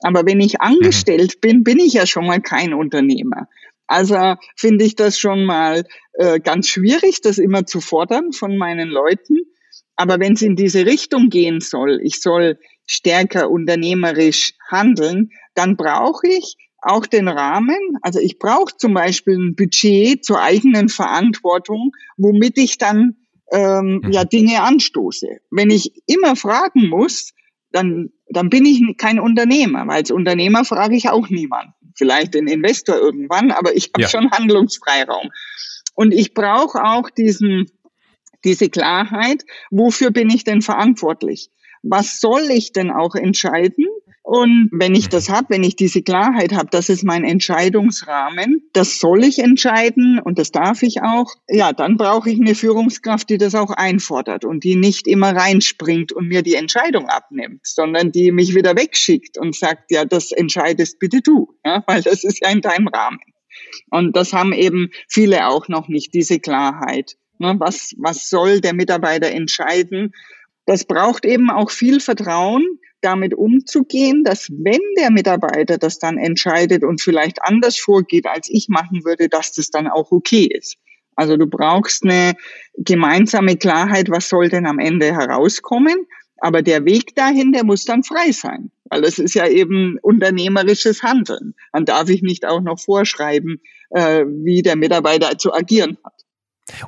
[0.00, 1.40] Aber wenn ich angestellt mhm.
[1.40, 3.48] bin, bin ich ja schon mal kein Unternehmer.
[3.86, 8.88] Also finde ich das schon mal äh, ganz schwierig, das immer zu fordern von meinen
[8.88, 9.40] Leuten.
[9.98, 16.28] Aber wenn es in diese Richtung gehen soll, ich soll stärker unternehmerisch handeln, dann brauche
[16.28, 17.98] ich auch den Rahmen.
[18.02, 23.16] Also ich brauche zum Beispiel ein Budget zur eigenen Verantwortung, womit ich dann
[23.50, 24.12] ähm, mhm.
[24.12, 25.26] ja Dinge anstoße.
[25.50, 27.32] Wenn ich immer fragen muss,
[27.72, 31.72] dann, dann bin ich kein Unternehmer, weil als Unternehmer frage ich auch niemanden.
[31.96, 34.08] Vielleicht den Investor irgendwann, aber ich habe ja.
[34.08, 35.30] schon Handlungsfreiraum.
[35.96, 37.66] Und ich brauche auch diesen,
[38.44, 41.50] diese Klarheit, wofür bin ich denn verantwortlich?
[41.82, 43.86] Was soll ich denn auch entscheiden?
[44.30, 48.98] Und wenn ich das habe, wenn ich diese Klarheit habe, das ist mein Entscheidungsrahmen, das
[48.98, 53.38] soll ich entscheiden und das darf ich auch, ja, dann brauche ich eine Führungskraft, die
[53.38, 58.30] das auch einfordert und die nicht immer reinspringt und mir die Entscheidung abnimmt, sondern die
[58.30, 62.50] mich wieder wegschickt und sagt, ja, das entscheidest bitte du, ja, weil das ist ja
[62.50, 63.20] in deinem Rahmen.
[63.90, 67.16] Und das haben eben viele auch noch nicht, diese Klarheit.
[67.38, 70.12] Ne, was, was soll der Mitarbeiter entscheiden?
[70.66, 76.84] Das braucht eben auch viel Vertrauen, damit umzugehen, dass wenn der Mitarbeiter das dann entscheidet
[76.84, 80.76] und vielleicht anders vorgeht, als ich machen würde, dass das dann auch okay ist.
[81.14, 82.34] Also du brauchst eine
[82.76, 86.06] gemeinsame Klarheit, was soll denn am Ende herauskommen.
[86.40, 91.02] Aber der Weg dahin, der muss dann frei sein, weil das ist ja eben unternehmerisches
[91.02, 91.54] Handeln.
[91.72, 96.12] Dann darf ich nicht auch noch vorschreiben, äh, wie der Mitarbeiter zu agieren hat.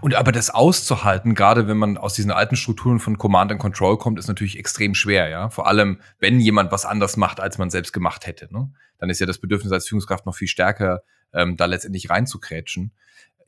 [0.00, 3.96] Und aber das auszuhalten, gerade wenn man aus diesen alten Strukturen von Command and Control
[3.98, 5.50] kommt, ist natürlich extrem schwer, ja.
[5.50, 8.70] Vor allem, wenn jemand was anders macht, als man selbst gemacht hätte, ne?
[8.98, 12.92] Dann ist ja das Bedürfnis als Führungskraft noch viel stärker, ähm, da letztendlich reinzukrätschen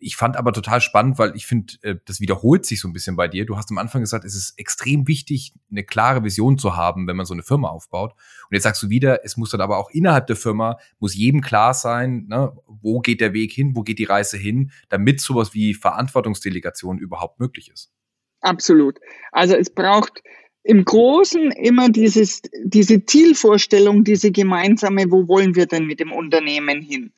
[0.02, 3.16] ich fand aber total spannend, weil ich finde, äh, das wiederholt sich so ein bisschen
[3.16, 3.46] bei dir.
[3.46, 7.16] Du hast am Anfang gesagt, es ist extrem wichtig, eine klare Vision zu haben, wenn
[7.16, 8.14] man so eine Firma aufbaut.
[8.52, 11.40] Und jetzt sagst du wieder, es muss dann aber auch innerhalb der Firma, muss jedem
[11.40, 15.54] klar sein, ne, wo geht der Weg hin, wo geht die Reise hin, damit sowas
[15.54, 17.90] wie Verantwortungsdelegation überhaupt möglich ist.
[18.42, 18.98] Absolut.
[19.30, 20.22] Also es braucht
[20.64, 26.82] im Großen immer dieses, diese Zielvorstellung, diese gemeinsame, wo wollen wir denn mit dem Unternehmen
[26.82, 27.14] hin?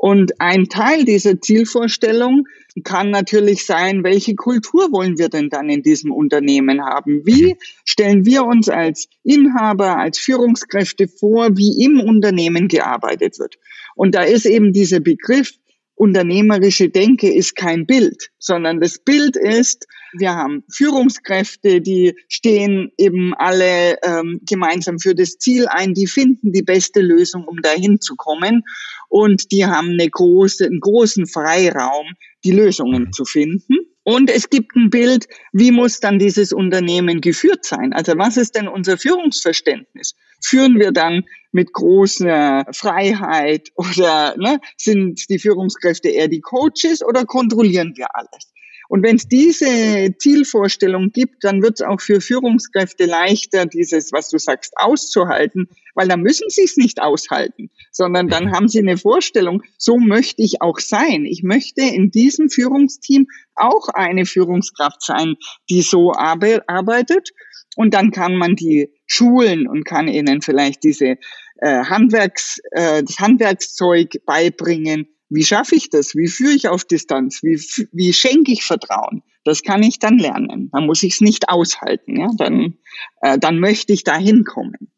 [0.00, 2.46] Und ein Teil dieser Zielvorstellung
[2.84, 7.26] kann natürlich sein, welche Kultur wollen wir denn dann in diesem Unternehmen haben?
[7.26, 13.58] Wie stellen wir uns als Inhaber, als Führungskräfte vor, wie im Unternehmen gearbeitet wird?
[13.96, 15.50] Und da ist eben dieser Begriff
[15.98, 23.34] unternehmerische Denke ist kein Bild, sondern das Bild ist, wir haben Führungskräfte, die stehen eben
[23.34, 28.14] alle ähm, gemeinsam für das Ziel ein, die finden die beste Lösung, um dahin zu
[28.16, 28.62] kommen
[29.08, 32.06] und die haben eine große, einen großen Freiraum,
[32.44, 33.12] die Lösungen mhm.
[33.12, 33.76] zu finden.
[34.04, 37.92] Und es gibt ein Bild, wie muss dann dieses Unternehmen geführt sein?
[37.92, 40.14] Also was ist denn unser Führungsverständnis?
[40.42, 47.24] Führen wir dann mit großer Freiheit oder ne, sind die Führungskräfte eher die Coaches oder
[47.24, 48.52] kontrollieren wir alles?
[48.88, 54.30] Und wenn es diese Zielvorstellung gibt, dann wird es auch für Führungskräfte leichter, dieses, was
[54.30, 58.96] du sagst, auszuhalten, weil dann müssen sie es nicht aushalten, sondern dann haben sie eine
[58.96, 61.26] Vorstellung, so möchte ich auch sein.
[61.26, 65.34] Ich möchte in diesem Führungsteam auch eine Führungskraft sein,
[65.68, 67.30] die so arbeitet.
[67.76, 71.16] Und dann kann man die schulen und kann ihnen vielleicht diese
[71.56, 76.14] äh, Handwerks, äh, das Handwerkszeug beibringen, wie schaffe ich das?
[76.14, 77.42] Wie führe ich auf Distanz?
[77.42, 77.60] Wie,
[77.92, 79.22] wie schenke ich Vertrauen?
[79.44, 80.70] Das kann ich dann lernen.
[80.72, 82.18] Dann muss ich es nicht aushalten.
[82.18, 82.30] Ja?
[82.36, 82.78] Dann,
[83.20, 84.90] äh, dann möchte ich da hinkommen.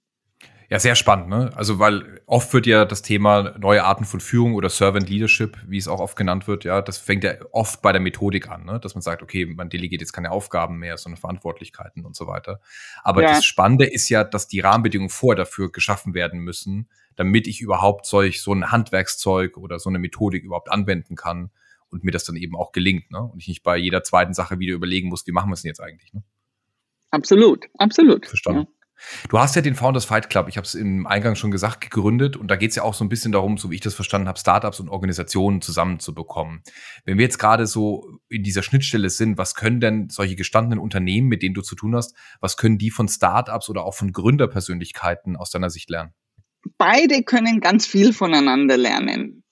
[0.70, 1.50] Ja, sehr spannend, ne?
[1.56, 5.78] Also, weil oft wird ja das Thema neue Arten von Führung oder Servant Leadership, wie
[5.78, 8.78] es auch oft genannt wird, ja, das fängt ja oft bei der Methodik an, ne?
[8.78, 12.60] Dass man sagt, okay, man delegiert jetzt keine Aufgaben mehr, sondern Verantwortlichkeiten und so weiter.
[13.02, 13.30] Aber ja.
[13.30, 18.06] das Spannende ist ja, dass die Rahmenbedingungen vorher dafür geschaffen werden müssen, damit ich überhaupt
[18.06, 21.50] solch so ein Handwerkszeug oder so eine Methodik überhaupt anwenden kann
[21.90, 23.20] und mir das dann eben auch gelingt, ne?
[23.20, 25.70] Und ich nicht bei jeder zweiten Sache wieder überlegen muss, wie machen wir es denn
[25.70, 26.22] jetzt eigentlich, ne?
[27.10, 28.26] Absolut, absolut.
[28.28, 28.68] Verstanden.
[28.70, 28.79] Ja.
[29.28, 32.36] Du hast ja den Founders Fight Club, ich habe es im Eingang schon gesagt, gegründet
[32.36, 34.28] und da geht es ja auch so ein bisschen darum, so wie ich das verstanden
[34.28, 36.62] habe, Startups und Organisationen zusammenzubekommen.
[37.04, 41.28] Wenn wir jetzt gerade so in dieser Schnittstelle sind, was können denn solche gestandenen Unternehmen,
[41.28, 45.36] mit denen du zu tun hast, was können die von Startups oder auch von Gründerpersönlichkeiten
[45.36, 46.12] aus deiner Sicht lernen?
[46.78, 49.42] beide können ganz viel voneinander lernen.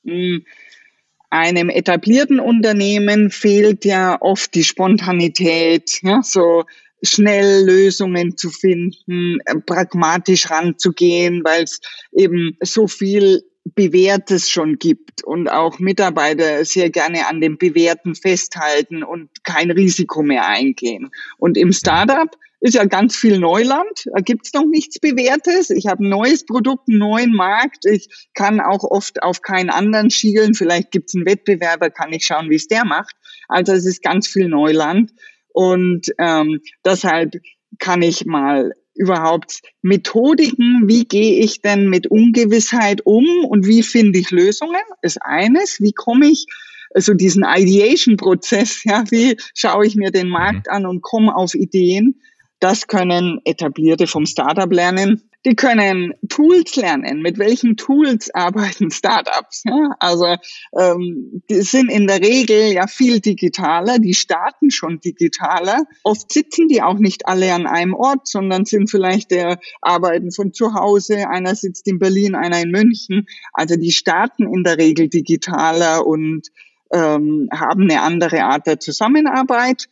[1.31, 6.65] Einem etablierten Unternehmen fehlt ja oft die Spontanität, ja, so
[7.03, 11.81] schnell Lösungen zu finden, äh, pragmatisch ranzugehen, weil es
[12.13, 13.43] eben so viel
[13.75, 20.23] Bewährtes schon gibt und auch Mitarbeiter sehr gerne an dem Bewährten festhalten und kein Risiko
[20.23, 21.11] mehr eingehen.
[21.39, 22.31] Und im Startup
[22.61, 25.71] ist ja ganz viel Neuland, da gibt's noch nichts Bewährtes.
[25.71, 27.87] Ich habe ein neues Produkt, einen neuen Markt.
[27.87, 30.55] Ich kann auch oft auf keinen anderen schielen.
[30.55, 33.15] Vielleicht gibt's einen Wettbewerber, kann ich schauen, wie es der macht.
[33.49, 35.13] Also es ist ganz viel Neuland.
[35.59, 37.35] Und ähm, deshalb
[37.81, 44.21] kann ich mal überhaupt Methodiken, wie gehe ich denn mit Ungewissheit um und wie finde
[44.21, 45.81] ich Lösungen, ist eines.
[45.81, 46.47] Wie komme ich
[46.94, 50.73] also diesen Ideation-Prozess, ja, wie schaue ich mir den Markt mhm.
[50.73, 52.21] an und komme auf Ideen,
[52.61, 55.23] das können Etablierte vom Startup lernen.
[55.47, 57.23] Die können Tools lernen.
[57.23, 59.62] Mit welchen Tools arbeiten Startups?
[59.64, 60.37] Ja, also
[60.77, 64.01] ähm, die sind in der Regel ja viel digitaler.
[64.01, 65.85] Die starten schon digitaler.
[66.03, 70.53] Oft sitzen die auch nicht alle an einem Ort, sondern sind vielleicht der arbeiten von
[70.53, 71.29] zu Hause.
[71.29, 73.27] Einer sitzt in Berlin, einer in München.
[73.53, 76.49] Also die starten in der Regel digitaler und
[76.92, 79.88] ähm, haben eine andere Art der Zusammenarbeit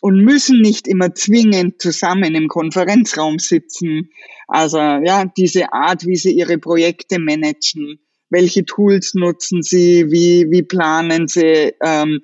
[0.00, 4.10] und müssen nicht immer zwingend zusammen im Konferenzraum sitzen.
[4.48, 10.62] Also ja, diese Art, wie sie ihre Projekte managen, welche Tools nutzen sie, wie, wie
[10.62, 12.20] planen sie ähm,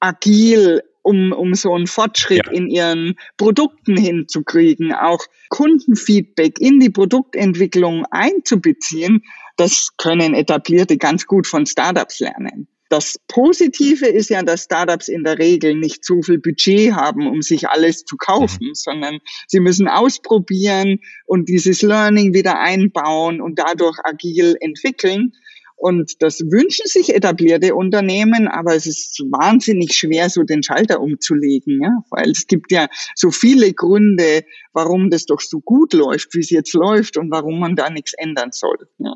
[0.00, 2.52] agil, um, um so einen Fortschritt ja.
[2.52, 9.22] in ihren Produkten hinzukriegen, auch Kundenfeedback in die Produktentwicklung einzubeziehen,
[9.56, 12.68] das können etablierte ganz gut von Startups lernen.
[12.90, 17.40] Das Positive ist ja, dass Startups in der Regel nicht so viel Budget haben, um
[17.40, 18.74] sich alles zu kaufen, mhm.
[18.74, 25.32] sondern sie müssen ausprobieren und dieses Learning wieder einbauen und dadurch agil entwickeln.
[25.76, 31.80] Und das wünschen sich etablierte Unternehmen, aber es ist wahnsinnig schwer, so den Schalter umzulegen,
[31.80, 34.42] ja, weil es gibt ja so viele Gründe,
[34.74, 38.12] warum das doch so gut läuft, wie es jetzt läuft und warum man da nichts
[38.18, 38.76] ändern soll.
[38.98, 39.14] Ja.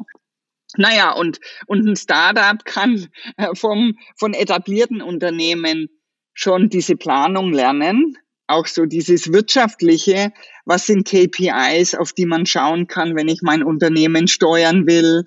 [0.76, 5.88] Naja, und, und ein Startup kann äh, vom, von etablierten Unternehmen
[6.32, 10.32] schon diese Planung lernen, auch so dieses wirtschaftliche,
[10.64, 15.24] was sind KPIs, auf die man schauen kann, wenn ich mein Unternehmen steuern will,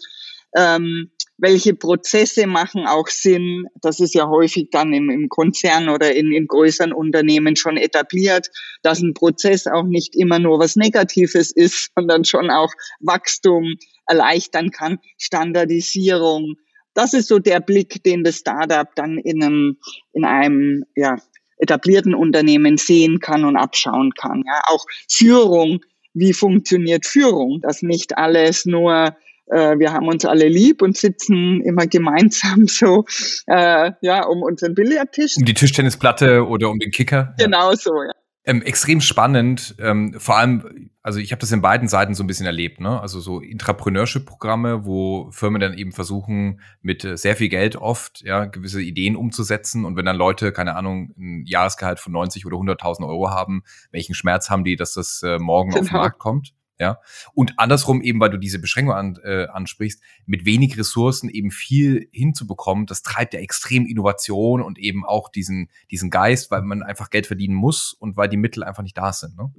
[0.56, 3.68] ähm, welche Prozesse machen auch Sinn.
[3.82, 8.50] Das ist ja häufig dann im, im Konzern oder in, in größeren Unternehmen schon etabliert,
[8.82, 13.76] dass ein Prozess auch nicht immer nur was Negatives ist, sondern schon auch Wachstum
[14.08, 16.56] erleichtern kann, Standardisierung.
[16.94, 19.78] Das ist so der Blick, den das Startup dann in einem,
[20.14, 21.18] in einem ja,
[21.58, 24.44] etablierten Unternehmen sehen kann und abschauen kann.
[24.46, 25.80] Ja, auch Führung.
[26.14, 27.62] Wie funktioniert Führung?
[27.62, 29.16] Dass nicht alles nur
[29.50, 33.06] äh, wir haben uns alle lieb und sitzen immer gemeinsam so
[33.48, 35.36] äh, ja um unseren Billardtisch.
[35.38, 37.36] Um die Tischtennisplatte oder um den Kicker.
[37.38, 38.12] Genau so, ja.
[38.48, 42.28] Ähm, extrem spannend, ähm, vor allem, also ich habe das in beiden Seiten so ein
[42.28, 43.02] bisschen erlebt, ne?
[43.02, 48.46] Also so Intrapreneurship-Programme, wo Firmen dann eben versuchen, mit äh, sehr viel Geld oft ja
[48.46, 53.06] gewisse Ideen umzusetzen und wenn dann Leute, keine Ahnung, ein Jahresgehalt von 90 oder 100.000
[53.06, 55.82] Euro haben, welchen Schmerz haben die, dass das äh, morgen genau.
[55.82, 55.98] auf den.
[55.98, 56.54] Markt kommt?
[56.80, 57.00] Ja.
[57.34, 62.08] Und andersrum eben, weil du diese Beschränkung an, äh, ansprichst, mit wenig Ressourcen eben viel
[62.12, 67.10] hinzubekommen, das treibt ja extrem Innovation und eben auch diesen, diesen Geist, weil man einfach
[67.10, 69.36] Geld verdienen muss und weil die Mittel einfach nicht da sind.
[69.38, 69.52] Ne?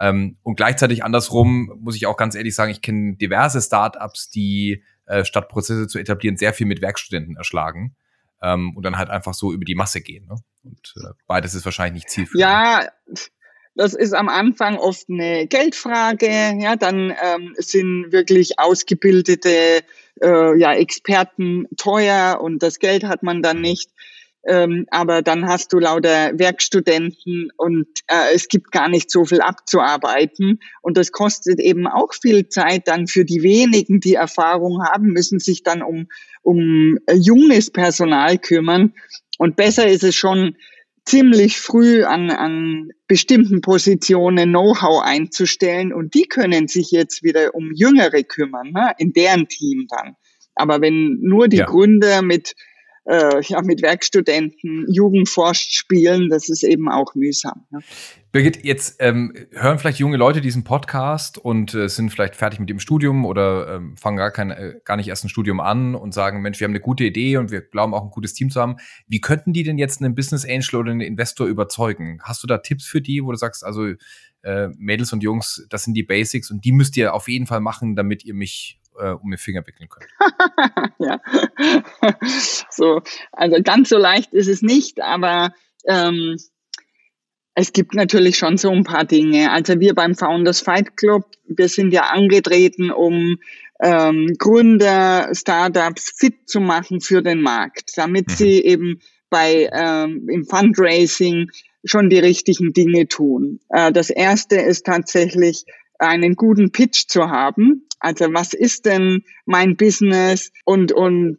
[0.00, 4.82] Ähm, und gleichzeitig andersrum muss ich auch ganz ehrlich sagen, ich kenne diverse Startups, die
[5.06, 7.94] äh, statt Prozesse zu etablieren, sehr viel mit Werkstudenten erschlagen.
[8.42, 10.26] Ähm, und dann halt einfach so über die Masse gehen.
[10.26, 10.36] Ne?
[10.62, 12.40] Und äh, beides ist wahrscheinlich nicht zielführend.
[12.40, 12.86] Ja,
[13.76, 16.54] das ist am Anfang oft eine Geldfrage.
[16.58, 19.82] Ja, dann ähm, sind wirklich ausgebildete
[20.22, 23.90] äh, ja, Experten teuer und das Geld hat man dann nicht.
[24.48, 29.40] Ähm, aber dann hast du lauter Werkstudenten und äh, es gibt gar nicht so viel
[29.40, 30.60] abzuarbeiten.
[30.82, 35.40] Und das kostet eben auch viel Zeit dann für die wenigen, die Erfahrung haben, müssen
[35.40, 36.06] sich dann um,
[36.42, 38.94] um junges Personal kümmern.
[39.38, 40.56] Und besser ist es schon,
[41.06, 47.70] ziemlich früh an, an bestimmten Positionen Know-how einzustellen und die können sich jetzt wieder um
[47.74, 50.16] Jüngere kümmern, ne, in deren Team dann.
[50.56, 51.66] Aber wenn nur die ja.
[51.66, 52.54] Gründer mit
[53.08, 57.66] äh, ja, mit Werkstudenten Jugendforscht spielen, das ist eben auch mühsam.
[57.70, 57.78] Ja.
[58.36, 62.68] Birgit, jetzt ähm, hören vielleicht junge Leute diesen Podcast und äh, sind vielleicht fertig mit
[62.68, 66.12] dem Studium oder ähm, fangen gar, kein, äh, gar nicht erst ein Studium an und
[66.12, 68.60] sagen, Mensch, wir haben eine gute Idee und wir glauben auch ein gutes Team zu
[68.60, 68.76] haben.
[69.06, 72.20] Wie könnten die denn jetzt einen Business Angel oder einen Investor überzeugen?
[72.24, 73.86] Hast du da Tipps für die, wo du sagst, also
[74.42, 77.60] äh, Mädels und Jungs, das sind die Basics und die müsst ihr auf jeden Fall
[77.60, 80.10] machen, damit ihr mich äh, um den Finger wickeln könnt.
[80.98, 81.20] ja.
[82.70, 83.00] so,
[83.32, 85.54] also ganz so leicht ist es nicht, aber
[85.86, 86.36] ähm,
[87.58, 89.50] Es gibt natürlich schon so ein paar Dinge.
[89.50, 93.38] Also wir beim Founders Fight Club, wir sind ja angetreten, um
[93.82, 98.32] ähm, Gründer, Startups fit zu machen für den Markt, damit mhm.
[98.34, 99.00] sie eben
[99.30, 101.50] bei ähm, im Fundraising
[101.84, 103.60] schon die richtigen Dinge tun.
[103.70, 105.64] Äh, das erste ist tatsächlich
[105.98, 107.86] einen guten Pitch zu haben.
[107.98, 111.38] Also was ist denn mein Business und, und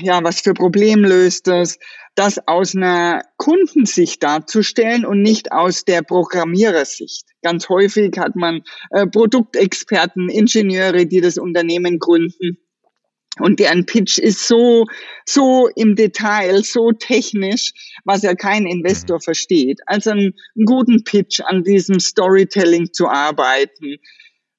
[0.00, 1.78] ja, was für Problem löst es?
[2.14, 7.26] Das aus einer Kundensicht darzustellen und nicht aus der Programmierersicht.
[7.42, 12.58] Ganz häufig hat man äh, Produktexperten, Ingenieure, die das Unternehmen gründen.
[13.38, 14.86] Und deren Pitch ist so,
[15.26, 17.72] so im Detail, so technisch,
[18.04, 19.22] was ja kein Investor mhm.
[19.22, 19.80] versteht.
[19.86, 23.96] Also einen, einen guten Pitch an diesem Storytelling zu arbeiten.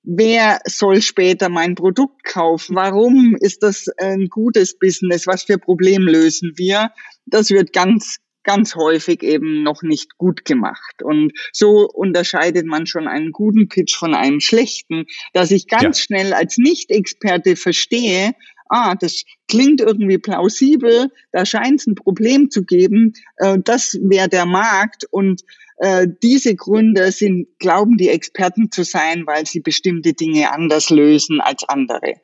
[0.03, 2.75] Wer soll später mein Produkt kaufen?
[2.75, 5.27] Warum ist das ein gutes Business?
[5.27, 6.91] Was für Problem lösen wir?
[7.25, 11.03] Das wird ganz, ganz häufig eben noch nicht gut gemacht.
[11.03, 16.03] Und so unterscheidet man schon einen guten Pitch von einem schlechten, dass ich ganz ja.
[16.03, 18.31] schnell als Nicht-Experte verstehe,
[18.69, 24.29] ah, das klingt irgendwie plausibel, da scheint es ein Problem zu geben, äh, das wäre
[24.29, 25.41] der Markt und
[25.77, 31.39] äh, diese Gründe sind, glauben die Experten zu sein, weil sie bestimmte Dinge anders lösen
[31.39, 32.15] als andere.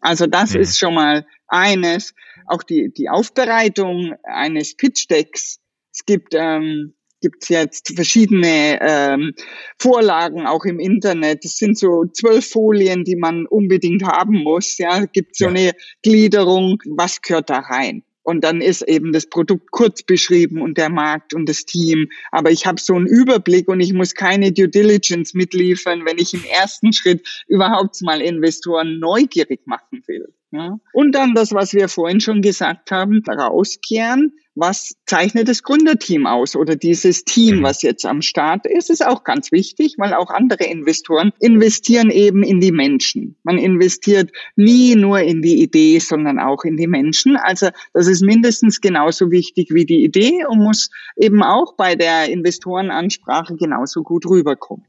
[0.00, 0.60] Also das mhm.
[0.60, 2.14] ist schon mal eines.
[2.46, 5.60] Auch die, die Aufbereitung eines Pitch Decks.
[5.92, 9.32] Es gibt ähm, gibt es jetzt verschiedene ähm,
[9.78, 11.44] Vorlagen auch im Internet.
[11.44, 14.76] Es sind so zwölf Folien, die man unbedingt haben muss.
[14.76, 15.50] Ja, gibt so ja.
[15.50, 18.02] eine Gliederung, was gehört da rein.
[18.24, 22.08] Und dann ist eben das Produkt kurz beschrieben und der Markt und das Team.
[22.30, 26.32] Aber ich habe so einen Überblick und ich muss keine Due Diligence mitliefern, wenn ich
[26.34, 30.32] im ersten Schritt überhaupt mal Investoren neugierig machen will.
[30.52, 30.78] Ja?
[30.92, 36.56] Und dann das, was wir vorhin schon gesagt haben, rauskehren was zeichnet das Gründerteam aus
[36.56, 37.62] oder dieses Team, mhm.
[37.62, 42.42] was jetzt am Start ist, ist auch ganz wichtig, weil auch andere Investoren investieren eben
[42.42, 43.36] in die Menschen.
[43.44, 47.36] Man investiert nie nur in die Idee, sondern auch in die Menschen.
[47.36, 52.28] Also das ist mindestens genauso wichtig wie die Idee und muss eben auch bei der
[52.28, 54.84] Investorenansprache genauso gut rüberkommen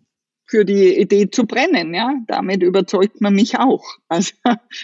[0.54, 1.96] für die Idee zu brennen.
[1.96, 3.84] Ja, damit überzeugt man mich auch.
[4.08, 4.34] Also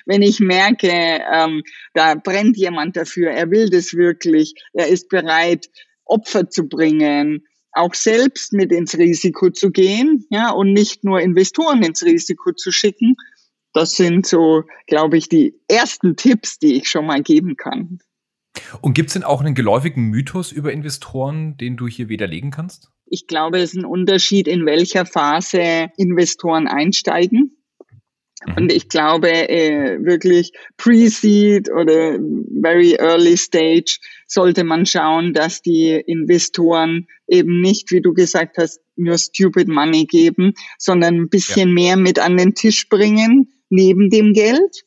[0.07, 1.61] wenn ich merke, ähm,
[1.93, 5.67] da brennt jemand dafür, er will das wirklich, er ist bereit,
[6.05, 11.83] Opfer zu bringen, auch selbst mit ins Risiko zu gehen, ja, und nicht nur Investoren
[11.83, 13.15] ins Risiko zu schicken.
[13.73, 17.99] Das sind so, glaube ich, die ersten Tipps, die ich schon mal geben kann.
[18.81, 22.91] Und gibt es denn auch einen geläufigen Mythos über Investoren, den du hier widerlegen kannst?
[23.09, 27.55] Ich glaube, es ist ein Unterschied, in welcher Phase Investoren einsteigen.
[28.45, 28.53] Mhm.
[28.55, 32.19] Und ich glaube äh, wirklich Pre-Seed oder
[32.61, 33.97] Very Early Stage
[34.27, 40.05] sollte man schauen, dass die Investoren eben nicht, wie du gesagt hast, nur Stupid Money
[40.05, 41.73] geben, sondern ein bisschen ja.
[41.73, 44.83] mehr mit an den Tisch bringen neben dem Geld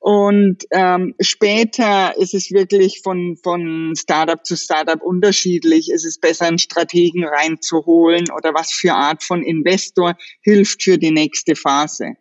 [0.00, 5.90] und ähm, später ist es wirklich von, von Startup zu Startup unterschiedlich.
[5.90, 11.10] Ist es besser, einen Strategen reinzuholen oder was für Art von Investor hilft für die
[11.10, 12.14] nächste Phase.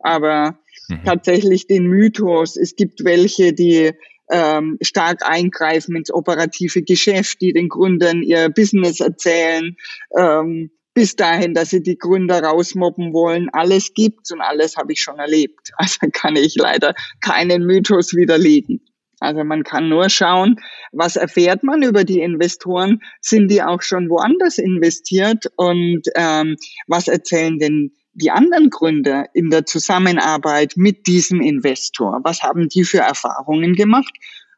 [0.00, 0.58] Aber
[0.88, 1.04] mhm.
[1.04, 3.92] tatsächlich den Mythos, es gibt welche, die
[4.28, 9.76] ähm, stark eingreifen ins operative Geschäft, die den Gründern ihr Business erzählen.
[10.18, 13.48] Ähm, bis dahin, dass sie die Gründer rausmobben wollen.
[13.52, 15.70] Alles gibt's und alles habe ich schon erlebt.
[15.78, 18.80] Also kann ich leider keinen Mythos widerlegen.
[19.20, 20.56] Also man kann nur schauen,
[20.92, 23.00] was erfährt man über die Investoren?
[23.20, 25.44] Sind die auch schon woanders investiert?
[25.56, 32.20] Und ähm, was erzählen denn die anderen Gründer in der Zusammenarbeit mit diesem Investor?
[32.24, 34.12] Was haben die für Erfahrungen gemacht?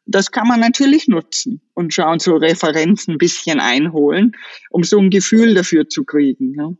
[0.05, 4.33] Das kann man natürlich nutzen und schauen, so Referenzen ein bisschen einholen,
[4.69, 6.53] um so ein Gefühl dafür zu kriegen.
[6.55, 6.71] Ja.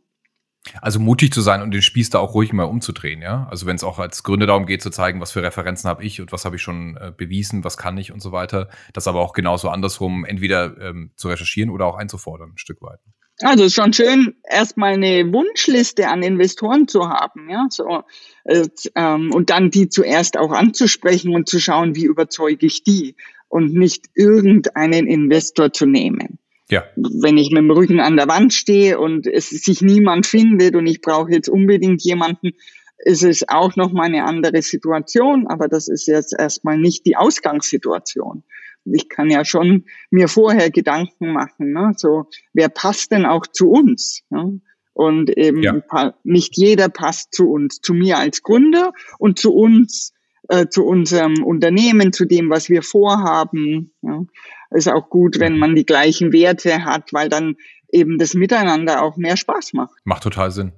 [0.80, 3.46] Also mutig zu sein und den Spieß da auch ruhig mal umzudrehen, ja.
[3.50, 6.20] Also wenn es auch als Gründer darum geht zu zeigen, was für Referenzen habe ich
[6.20, 8.68] und was habe ich schon äh, bewiesen, was kann ich und so weiter.
[8.94, 13.00] Das aber auch genauso andersrum entweder ähm, zu recherchieren oder auch einzufordern, ein Stück weit.
[13.40, 18.04] Also ist schon schön, erstmal eine Wunschliste an Investoren zu haben, ja, so
[18.44, 23.16] äh, ähm, und dann die zuerst auch anzusprechen und zu schauen, wie überzeuge ich die
[23.48, 26.38] und nicht irgendeinen Investor zu nehmen.
[26.70, 26.84] Ja.
[26.96, 30.86] Wenn ich mit dem Rücken an der Wand stehe und es sich niemand findet und
[30.86, 32.52] ich brauche jetzt unbedingt jemanden,
[32.98, 37.16] ist es auch noch mal eine andere Situation, aber das ist jetzt erstmal nicht die
[37.16, 38.44] Ausgangssituation
[38.84, 41.92] ich kann ja schon mir vorher Gedanken machen, ne?
[41.96, 44.22] so wer passt denn auch zu uns?
[44.30, 44.60] Ne?
[44.92, 46.14] Und eben ja.
[46.22, 50.12] nicht jeder passt zu uns, zu mir als Gründer und zu uns,
[50.48, 53.92] äh, zu unserem Unternehmen, zu dem, was wir vorhaben.
[54.02, 54.24] Ja?
[54.70, 57.56] Ist auch gut, wenn man die gleichen Werte hat, weil dann
[57.90, 59.94] eben das Miteinander auch mehr Spaß macht.
[60.04, 60.72] Macht total Sinn.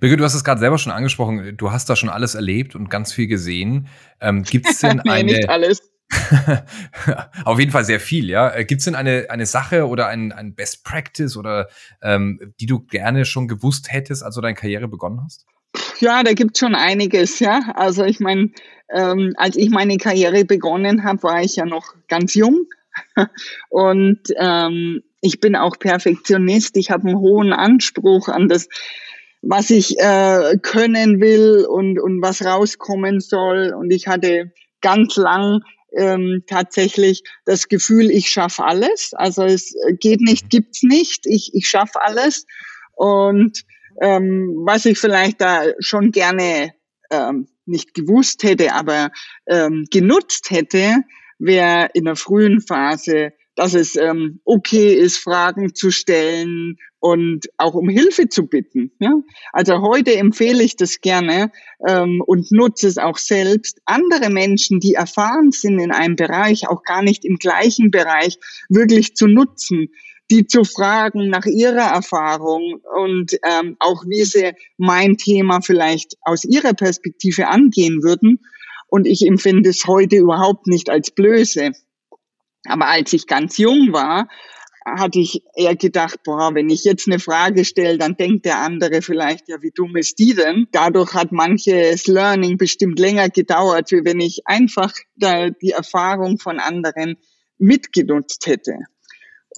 [0.00, 1.56] Birgit, du hast es gerade selber schon angesprochen.
[1.56, 3.88] Du hast da schon alles erlebt und ganz viel gesehen.
[4.20, 5.32] Ähm, Gibt es denn nee, eine?
[5.32, 5.90] Nicht alles.
[7.44, 8.54] Auf jeden Fall sehr viel, ja.
[8.54, 11.68] Äh, Gibt es denn eine, eine Sache oder ein, ein Best Practice oder
[12.02, 15.46] ähm, die du gerne schon gewusst hättest, als du deine Karriere begonnen hast?
[15.98, 17.72] Ja, da gibt es schon einiges, ja.
[17.74, 18.50] Also ich meine,
[18.94, 22.66] ähm, als ich meine Karriere begonnen habe, war ich ja noch ganz jung.
[23.68, 26.76] Und ähm, ich bin auch Perfektionist.
[26.76, 28.68] Ich habe einen hohen Anspruch an das,
[29.42, 33.74] was ich äh, können will und, und was rauskommen soll.
[33.76, 35.62] Und ich hatte ganz lang
[35.92, 39.12] ähm, tatsächlich das Gefühl, ich schaffe alles.
[39.14, 41.26] Also es geht nicht, gibt's nicht.
[41.26, 42.46] Ich, ich schaffe alles.
[42.94, 43.64] Und
[44.00, 46.72] ähm, was ich vielleicht da schon gerne
[47.10, 49.10] ähm, nicht gewusst hätte, aber
[49.46, 50.96] ähm, genutzt hätte,
[51.38, 57.74] wäre in der frühen Phase, dass es ähm, okay ist, Fragen zu stellen und auch
[57.74, 58.92] um Hilfe zu bitten.
[59.00, 59.14] Ja?
[59.52, 61.50] Also heute empfehle ich das gerne
[61.88, 66.82] ähm, und nutze es auch selbst, andere Menschen, die erfahren sind in einem Bereich, auch
[66.82, 68.38] gar nicht im gleichen Bereich,
[68.68, 69.88] wirklich zu nutzen
[70.30, 76.44] die zu fragen nach ihrer Erfahrung und ähm, auch wie sie mein Thema vielleicht aus
[76.44, 78.40] ihrer Perspektive angehen würden.
[78.88, 81.72] Und ich empfinde es heute überhaupt nicht als Blöße.
[82.68, 84.28] Aber als ich ganz jung war,
[84.86, 89.02] hatte ich eher gedacht, boah, wenn ich jetzt eine Frage stelle, dann denkt der andere
[89.02, 90.68] vielleicht, ja, wie dumm ist die denn?
[90.70, 96.60] Dadurch hat manches Learning bestimmt länger gedauert, wie wenn ich einfach da die Erfahrung von
[96.60, 97.16] anderen
[97.58, 98.78] mitgenutzt hätte.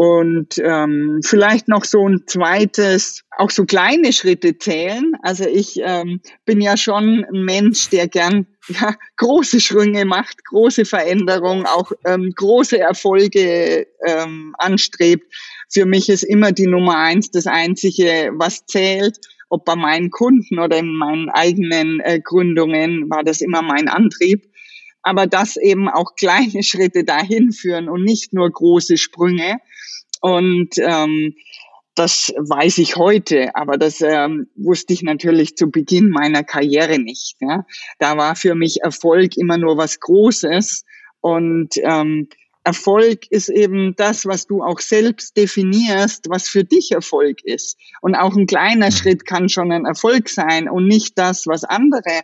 [0.00, 5.14] Und ähm, vielleicht noch so ein zweites, auch so kleine Schritte zählen.
[5.22, 10.84] Also ich ähm, bin ja schon ein Mensch, der gern ja, große Schwünge macht, große
[10.84, 15.34] Veränderungen, auch ähm, große Erfolge ähm, anstrebt.
[15.68, 19.18] Für mich ist immer die Nummer eins das Einzige, was zählt.
[19.48, 24.44] Ob bei meinen Kunden oder in meinen eigenen äh, Gründungen war das immer mein Antrieb
[25.02, 29.58] aber dass eben auch kleine Schritte dahin führen und nicht nur große Sprünge.
[30.20, 31.34] Und ähm,
[31.94, 37.36] das weiß ich heute, aber das ähm, wusste ich natürlich zu Beginn meiner Karriere nicht.
[37.40, 37.66] Ja.
[37.98, 40.84] Da war für mich Erfolg immer nur was Großes
[41.20, 42.28] und ähm,
[42.68, 47.78] Erfolg ist eben das, was du auch selbst definierst, was für dich Erfolg ist.
[48.02, 48.92] Und auch ein kleiner mhm.
[48.92, 52.22] Schritt kann schon ein Erfolg sein und nicht das, was andere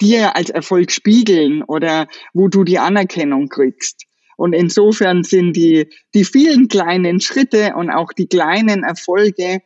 [0.00, 4.03] dir als Erfolg spiegeln oder wo du die Anerkennung kriegst.
[4.36, 9.60] Und insofern sind die, die vielen kleinen Schritte und auch die kleinen Erfolge,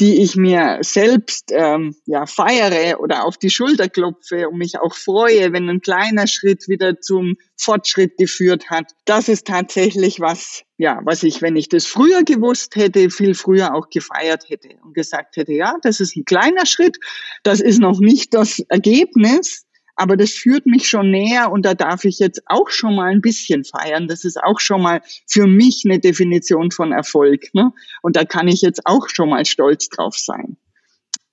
[0.00, 4.94] die ich mir selbst ähm, ja, feiere oder auf die Schulter klopfe und mich auch
[4.94, 8.92] freue, wenn ein kleiner Schritt wieder zum Fortschritt geführt hat.
[9.04, 13.74] Das ist tatsächlich was, ja, was ich, wenn ich das früher gewusst hätte, viel früher
[13.74, 16.98] auch gefeiert hätte und gesagt hätte, ja, das ist ein kleiner Schritt,
[17.44, 22.04] das ist noch nicht das Ergebnis, aber das führt mich schon näher und da darf
[22.04, 24.08] ich jetzt auch schon mal ein bisschen feiern.
[24.08, 27.52] Das ist auch schon mal für mich eine Definition von Erfolg.
[27.52, 27.72] Ne?
[28.02, 30.56] Und da kann ich jetzt auch schon mal stolz drauf sein.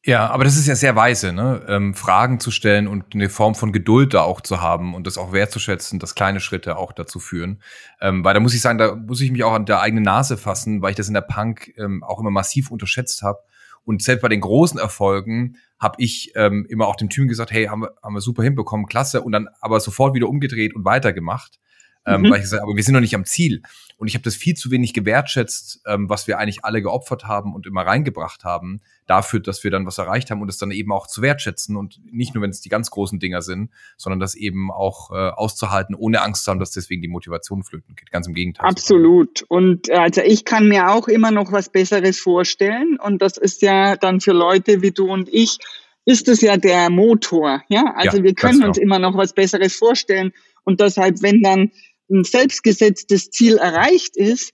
[0.05, 1.66] Ja, aber das ist ja sehr weise, ne?
[1.68, 5.18] Ähm, Fragen zu stellen und eine Form von Geduld da auch zu haben und das
[5.18, 7.62] auch wertzuschätzen, dass kleine Schritte auch dazu führen.
[7.99, 10.38] Ähm, weil da muss ich sagen, da muss ich mich auch an der eigenen Nase
[10.38, 13.39] fassen, weil ich das in der Punk ähm, auch immer massiv unterschätzt habe.
[13.84, 17.66] Und selbst bei den großen Erfolgen habe ich ähm, immer auch dem Team gesagt, hey,
[17.66, 21.60] haben wir, haben wir super hinbekommen, klasse, und dann aber sofort wieder umgedreht und weitergemacht.
[22.06, 22.32] Ähm, mhm.
[22.32, 23.62] Weil ich gesagt aber wir sind noch nicht am Ziel.
[23.97, 27.54] Und ich habe das viel zu wenig gewertschätzt, ähm, was wir eigentlich alle geopfert haben
[27.54, 30.93] und immer reingebracht haben, dafür, dass wir dann was erreicht haben und es dann eben
[30.93, 34.36] auch zu wertschätzen und nicht nur, wenn es die ganz großen Dinger sind, sondern das
[34.36, 38.10] eben auch äh, auszuhalten, ohne Angst zu haben, dass deswegen die Motivation flöten geht.
[38.10, 38.70] Ganz im Gegenteil.
[38.70, 39.43] Absolut.
[39.50, 42.97] Und äh, also ich kann mir auch immer noch was Besseres vorstellen.
[43.04, 45.58] Und das ist ja dann für Leute wie du und ich,
[46.06, 47.64] ist es ja der Motor.
[47.68, 48.95] Ja, also ja, wir können uns genau.
[48.95, 50.32] immer noch was Besseres vorstellen.
[50.64, 51.72] Und deshalb, wenn dann
[52.10, 54.51] ein selbstgesetztes Ziel erreicht ist,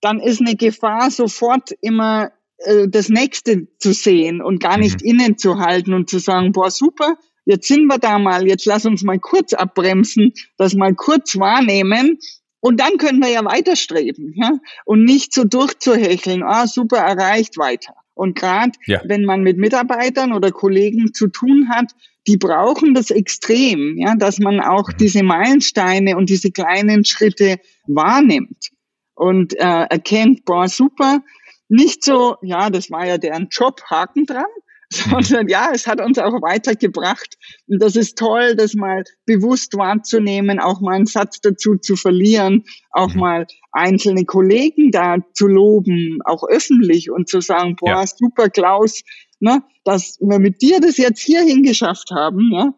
[0.00, 5.10] dann ist eine Gefahr sofort immer äh, das nächste zu sehen und gar nicht mhm.
[5.10, 7.16] innen zu halten und zu sagen, boah, super,
[7.46, 12.18] jetzt sind wir da mal, jetzt lass uns mal kurz abbremsen, das mal kurz wahrnehmen
[12.60, 14.52] und dann können wir ja weiterstreben, ja,
[14.84, 17.94] und nicht so durchzuhecheln, ah, super, erreicht, weiter.
[18.14, 19.02] Und gerade ja.
[19.04, 21.92] wenn man mit Mitarbeitern oder Kollegen zu tun hat,
[22.26, 24.96] die brauchen das extrem, ja, dass man auch mhm.
[24.98, 28.70] diese Meilensteine und diese kleinen Schritte wahrnimmt
[29.14, 31.20] und äh, erkennt, boah, super,
[31.68, 34.44] nicht so, ja, das war ja deren Job, Haken dran,
[34.90, 37.36] sondern ja, es hat uns auch weitergebracht.
[37.66, 42.64] Und das ist toll, das mal bewusst wahrzunehmen, auch mal einen Satz dazu zu verlieren,
[42.90, 43.20] auch mhm.
[43.20, 48.06] mal einzelne Kollegen da zu loben, auch öffentlich und zu sagen, boah, ja.
[48.06, 49.02] super Klaus,
[49.44, 52.74] ne, dass wir mit dir das jetzt hierhin geschafft haben, ja.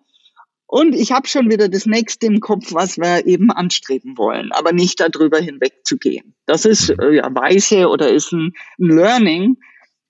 [0.68, 4.72] Und ich habe schon wieder das nächste im Kopf, was wir eben anstreben wollen, aber
[4.72, 6.34] nicht darüber hinwegzugehen.
[6.44, 9.58] Das ist äh, ja weise oder ist ein, ein Learning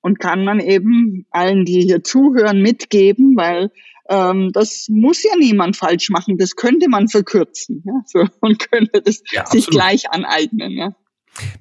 [0.01, 3.71] und kann man eben allen, die hier zuhören, mitgeben, weil
[4.09, 6.39] ähm, das muss ja niemand falsch machen.
[6.39, 10.73] Das könnte man verkürzen ja, so, und könnte das ja, sich gleich aneignen.
[10.73, 10.97] Ja.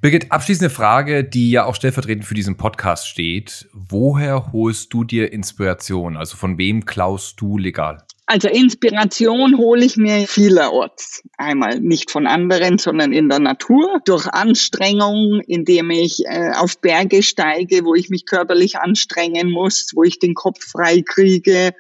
[0.01, 3.67] Birgit, abschließende Frage, die ja auch stellvertretend für diesen Podcast steht.
[3.73, 6.17] Woher holst du dir Inspiration?
[6.17, 8.03] Also von wem klaust du legal?
[8.27, 11.21] Also Inspiration hole ich mir vielerorts.
[11.37, 13.99] Einmal nicht von anderen, sondern in der Natur.
[14.05, 20.03] Durch Anstrengung, indem ich äh, auf Berge steige, wo ich mich körperlich anstrengen muss, wo
[20.03, 21.73] ich den Kopf frei kriege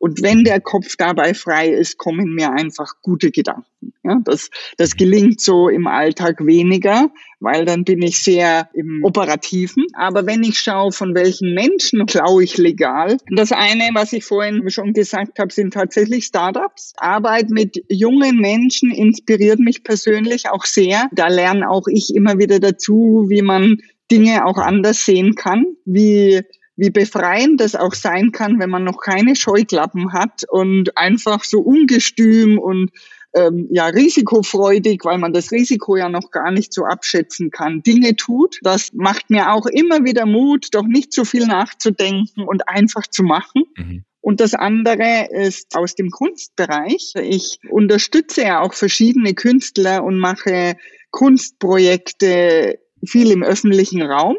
[0.00, 3.92] und wenn der Kopf dabei frei ist, kommen mir einfach gute Gedanken.
[4.02, 4.48] Ja, das,
[4.78, 9.84] das gelingt so im Alltag weniger, weil dann bin ich sehr im Operativen.
[9.92, 14.70] Aber wenn ich schaue, von welchen Menschen klaue ich legal, das eine, was ich vorhin
[14.70, 16.94] schon gesagt habe, sind tatsächlich Startups.
[16.96, 21.10] Arbeit mit jungen Menschen inspiriert mich persönlich auch sehr.
[21.12, 23.76] Da lerne auch ich immer wieder dazu, wie man
[24.10, 26.40] Dinge auch anders sehen kann, wie
[26.80, 31.60] wie befreiend das auch sein kann, wenn man noch keine Scheuklappen hat und einfach so
[31.60, 32.90] ungestüm und
[33.34, 38.16] ähm, ja risikofreudig, weil man das Risiko ja noch gar nicht so abschätzen kann, Dinge
[38.16, 38.58] tut.
[38.62, 43.24] Das macht mir auch immer wieder Mut, doch nicht zu viel nachzudenken und einfach zu
[43.24, 43.64] machen.
[43.76, 44.04] Mhm.
[44.22, 47.12] Und das andere ist aus dem Kunstbereich.
[47.22, 50.76] Ich unterstütze ja auch verschiedene Künstler und mache
[51.10, 54.36] Kunstprojekte viel im öffentlichen Raum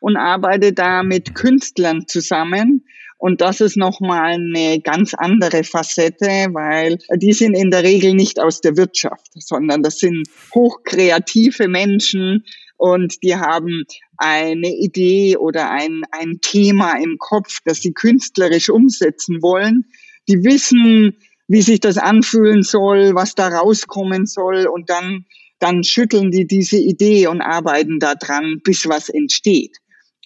[0.00, 2.84] und arbeite da mit Künstlern zusammen.
[3.18, 8.38] Und das ist nochmal eine ganz andere Facette, weil die sind in der Regel nicht
[8.38, 12.44] aus der Wirtschaft, sondern das sind hochkreative Menschen
[12.76, 13.84] und die haben
[14.16, 19.86] eine Idee oder ein, ein Thema im Kopf, das sie künstlerisch umsetzen wollen.
[20.28, 21.16] Die wissen,
[21.48, 25.24] wie sich das anfühlen soll, was da rauskommen soll und dann
[25.58, 29.76] dann schütteln die diese Idee und arbeiten daran, bis was entsteht,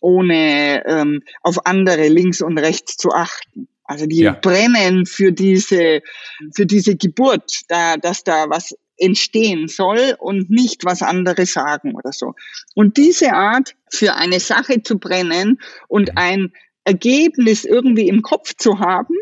[0.01, 3.69] ohne ähm, auf andere links und rechts zu achten.
[3.85, 4.33] Also die ja.
[4.33, 6.03] brennen für diese,
[6.55, 12.13] für diese Geburt, da, dass da was entstehen soll und nicht was andere sagen oder
[12.13, 12.35] so.
[12.75, 15.59] Und diese Art, für eine Sache zu brennen
[15.89, 16.53] und ein
[16.85, 19.15] Ergebnis irgendwie im Kopf zu haben,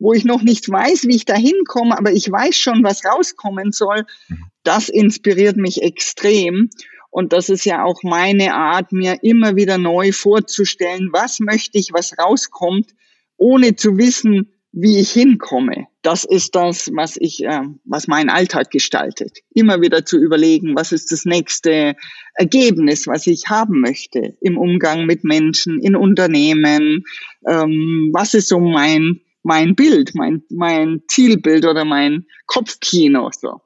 [0.00, 3.70] wo ich noch nicht weiß, wie ich da hinkomme, aber ich weiß schon, was rauskommen
[3.70, 4.44] soll, mhm.
[4.64, 6.70] das inspiriert mich extrem.
[7.10, 11.92] Und das ist ja auch meine Art, mir immer wieder neu vorzustellen, was möchte ich,
[11.92, 12.90] was rauskommt,
[13.36, 15.86] ohne zu wissen, wie ich hinkomme.
[16.02, 19.38] Das ist das, was ich, äh, was mein Alltag gestaltet.
[19.52, 21.96] Immer wieder zu überlegen, was ist das nächste
[22.34, 27.04] Ergebnis, was ich haben möchte im Umgang mit Menschen, in Unternehmen.
[27.48, 33.30] Ähm, was ist so mein mein Bild, mein, mein Zielbild oder mein Kopfkino.
[33.38, 33.60] So.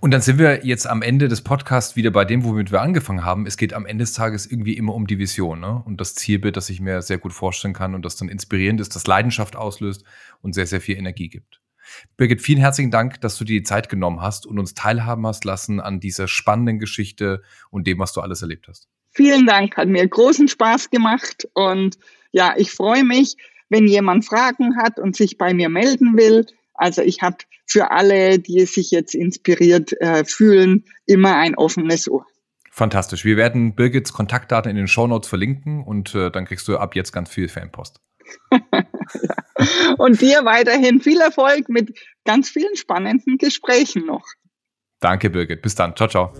[0.00, 3.24] Und dann sind wir jetzt am Ende des Podcasts wieder bei dem, womit wir angefangen
[3.24, 3.46] haben.
[3.46, 5.82] Es geht am Ende des Tages irgendwie immer um die Vision ne?
[5.84, 8.94] und das Zielbild, das ich mir sehr gut vorstellen kann und das dann inspirierend ist,
[8.94, 10.04] das Leidenschaft auslöst
[10.42, 11.60] und sehr, sehr viel Energie gibt.
[12.16, 15.44] Birgit, vielen herzlichen Dank, dass du dir die Zeit genommen hast und uns teilhaben hast
[15.44, 18.88] lassen an dieser spannenden Geschichte und dem, was du alles erlebt hast.
[19.12, 21.96] Vielen Dank, hat mir großen Spaß gemacht und
[22.32, 23.36] ja, ich freue mich,
[23.68, 26.46] wenn jemand Fragen hat und sich bei mir melden will.
[26.74, 32.26] Also ich habe für alle, die sich jetzt inspiriert äh, fühlen, immer ein offenes Ohr.
[32.70, 33.24] Fantastisch.
[33.24, 37.12] Wir werden Birgits Kontaktdaten in den Shownotes verlinken und äh, dann kriegst du ab jetzt
[37.12, 38.00] ganz viel Fanpost.
[39.98, 44.26] Und dir weiterhin viel Erfolg mit ganz vielen spannenden Gesprächen noch.
[45.00, 45.62] Danke, Birgit.
[45.62, 45.94] Bis dann.
[45.94, 46.32] Ciao, ciao.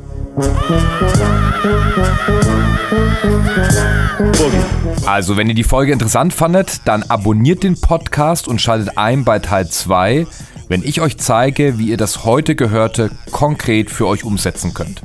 [5.07, 9.39] Also, wenn ihr die Folge interessant fandet, dann abonniert den Podcast und schaltet ein bei
[9.39, 10.27] Teil 2,
[10.69, 15.03] wenn ich euch zeige, wie ihr das heute Gehörte konkret für euch umsetzen könnt.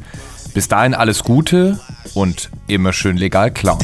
[0.54, 1.80] Bis dahin alles Gute
[2.14, 3.80] und immer schön legal klauen.